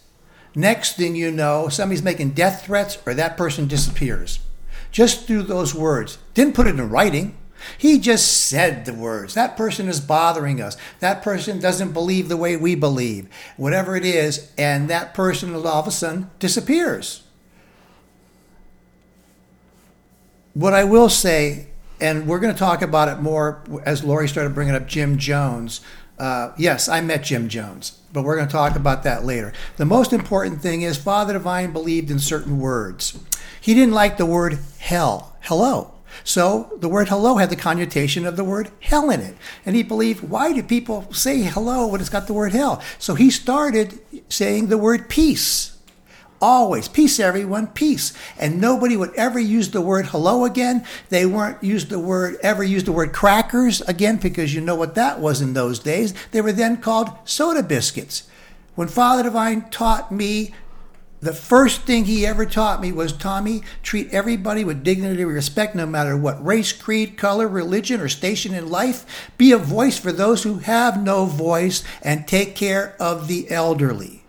Next 0.55 0.97
thing 0.97 1.15
you 1.15 1.31
know, 1.31 1.69
somebody's 1.69 2.03
making 2.03 2.31
death 2.31 2.65
threats 2.65 2.99
or 3.05 3.13
that 3.13 3.37
person 3.37 3.69
disappears. 3.69 4.39
Just 4.91 5.27
through 5.27 5.43
those 5.43 5.75
words. 5.75 6.17
Didn't 6.33 6.55
put 6.55 6.67
it 6.67 6.79
in 6.79 6.89
writing. 6.89 7.37
He 7.79 7.99
just 7.99 8.47
said 8.47 8.85
the 8.85 8.95
words. 8.95 9.35
That 9.35 9.57
person 9.57 9.89
is 9.89 10.01
bothering 10.01 10.61
us. 10.61 10.77
That 11.01 11.23
person 11.23 11.61
doesn't 11.61 11.93
believe 11.93 12.29
the 12.29 12.37
way 12.37 12.57
we 12.57 12.75
believe. 12.75 13.29
Whatever 13.57 13.97
it 13.97 14.05
is, 14.05 14.53
and 14.57 14.89
that 14.91 15.15
person 15.15 15.55
all 15.55 15.67
of 15.67 15.87
a 15.87 15.91
sudden 15.91 16.31
disappears. 16.39 17.23
What 20.55 20.73
I 20.73 20.85
will 20.85 21.09
say, 21.09 21.69
and 22.01 22.27
we're 22.27 22.39
going 22.39 22.55
to 22.55 22.59
talk 22.59 22.83
about 22.83 23.09
it 23.09 23.21
more 23.21 23.63
as 23.85 24.05
Lori 24.05 24.29
started 24.29 24.55
bringing 24.55 24.75
up 24.75 24.87
Jim 24.87 25.19
Jones. 25.19 25.81
Uh, 26.19 26.53
yes, 26.57 26.89
I 26.89 27.01
met 27.01 27.25
Jim 27.25 27.49
Jones, 27.49 27.99
but 28.13 28.23
we're 28.23 28.37
going 28.37 28.47
to 28.47 28.53
talk 28.53 28.77
about 28.77 29.03
that 29.03 29.25
later. 29.25 29.53
The 29.79 29.85
most 29.85 30.13
important 30.13 30.61
thing 30.61 30.83
is 30.83 30.97
Father 30.97 31.33
Divine 31.33 31.73
believed 31.73 32.11
in 32.11 32.21
certain 32.21 32.61
words. 32.61 33.19
He 33.61 33.75
didn't 33.75 33.95
like 33.95 34.17
the 34.17 34.27
word 34.27 34.59
hell, 34.79 35.37
hello. 35.41 35.94
So 36.23 36.77
the 36.81 36.89
word 36.89 37.09
hello 37.09 37.37
had 37.37 37.51
the 37.51 37.57
connotation 37.57 38.27
of 38.27 38.37
the 38.37 38.45
word 38.45 38.71
hell 38.81 39.11
in 39.11 39.21
it. 39.21 39.37
And 39.67 39.75
he 39.75 39.83
believed, 39.83 40.23
why 40.23 40.53
do 40.53 40.63
people 40.63 41.13
say 41.13 41.43
hello 41.43 41.87
when 41.87 42.01
it's 42.01 42.11
got 42.11 42.27
the 42.27 42.33
word 42.33 42.53
hell? 42.53 42.83
So 42.99 43.15
he 43.15 43.31
started 43.31 43.99
saying 44.29 44.69
the 44.69 44.79
word 44.79 45.09
peace. 45.09 45.77
Always. 46.41 46.89
Peace, 46.89 47.19
everyone. 47.19 47.69
Peace. 47.69 48.13
And 48.39 48.61
nobody 48.61 48.97
would 48.97 49.15
ever 49.15 49.39
use 49.39 49.71
the 49.71 49.81
word 49.81 50.07
hello 50.07 50.45
again. 50.45 50.85
They 51.09 51.25
weren't 51.25 51.63
used 51.65 51.89
the 51.89 51.99
word, 51.99 52.37
ever 52.43 52.63
used 52.63 52.87
the 52.87 52.93
word 52.93 53.15
crackers 53.15 53.81
again 53.83 54.19
because 54.19 54.55
you 54.55 54.61
know 54.61 54.75
what 54.75 54.95
that 54.95 55.21
was 55.21 55.41
in 55.41 55.55
those 55.55 55.79
days. 55.79 56.13
They 56.33 56.43
were 56.43 56.53
then 56.53 56.77
called 56.77 57.11
soda 57.25 57.63
biscuits. 57.63 58.29
When 58.75 58.89
Father 58.89 59.23
Divine 59.23 59.71
taught 59.71 60.13
me 60.13 60.53
the 61.25 61.33
first 61.33 61.83
thing 61.83 62.05
he 62.05 62.27
ever 62.27 62.45
taught 62.45 62.83
me 62.83 62.93
was 62.93 63.13
Tommy, 63.13 63.63
treat 63.83 64.13
everybody 64.13 64.63
with 64.63 64.85
dignity 64.85 65.23
and 65.23 65.33
respect, 65.33 65.75
no 65.75 65.87
matter 65.87 66.17
what 66.17 66.45
race, 66.45 66.73
creed, 66.73 67.17
color, 67.17 67.49
religion, 67.49 68.01
or 68.01 68.09
station 68.09 68.53
in 68.55 68.69
life. 68.69 69.31
Be 69.39 69.51
a 69.51 69.59
voice 69.59 69.99
for 69.99 70.13
those 70.13 70.43
who 70.43 70.59
have 70.59 71.03
no 71.03 71.25
voice 71.25 71.83
and 72.03 72.29
take 72.29 72.55
care 72.55 72.95
of 73.01 73.27
the 73.27 73.51
elderly. 73.51 74.23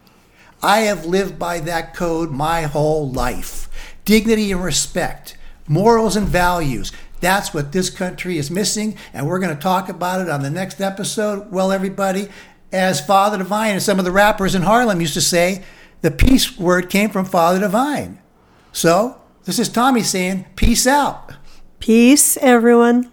I 0.64 0.80
have 0.82 1.06
lived 1.06 1.38
by 1.38 1.60
that 1.60 1.94
code 1.94 2.32
my 2.32 2.64
whole 2.64 3.10
life. 3.12 3.70
Dignity 4.06 4.52
and 4.52 4.64
respect, 4.64 5.38
morals 5.68 6.16
and 6.16 6.28
values. 6.28 6.92
That's 7.20 7.54
what 7.54 7.72
this 7.72 7.90
country 7.90 8.38
is 8.38 8.50
missing, 8.50 8.98
and 9.14 9.28
we're 9.28 9.40
going 9.40 9.56
to 9.56 9.62
talk 9.62 9.90
about 9.90 10.22
it 10.22 10.30
on 10.30 10.44
the 10.44 10.50
next 10.50 10.80
episode. 10.80 11.52
Well, 11.52 11.72
everybody, 11.72 12.30
as 12.72 13.06
Father 13.06 13.38
Divine 13.38 13.74
and 13.74 13.82
some 13.82 14.00
of 14.00 14.06
the 14.06 14.12
rappers 14.12 14.56
in 14.56 14.62
Harlem 14.62 15.02
used 15.02 15.16
to 15.16 15.22
say, 15.22 15.64
the 16.02 16.12
peace 16.12 16.58
word 16.58 16.90
came 16.90 17.10
from 17.10 17.26
Father 17.26 17.60
Divine. 17.60 18.20
So, 18.72 19.22
this 19.46 19.60
is 19.60 19.70
Tommy 19.70 20.02
saying, 20.02 20.46
peace 20.56 20.88
out. 20.88 21.34
Peace, 21.80 22.38
everyone. 22.38 23.12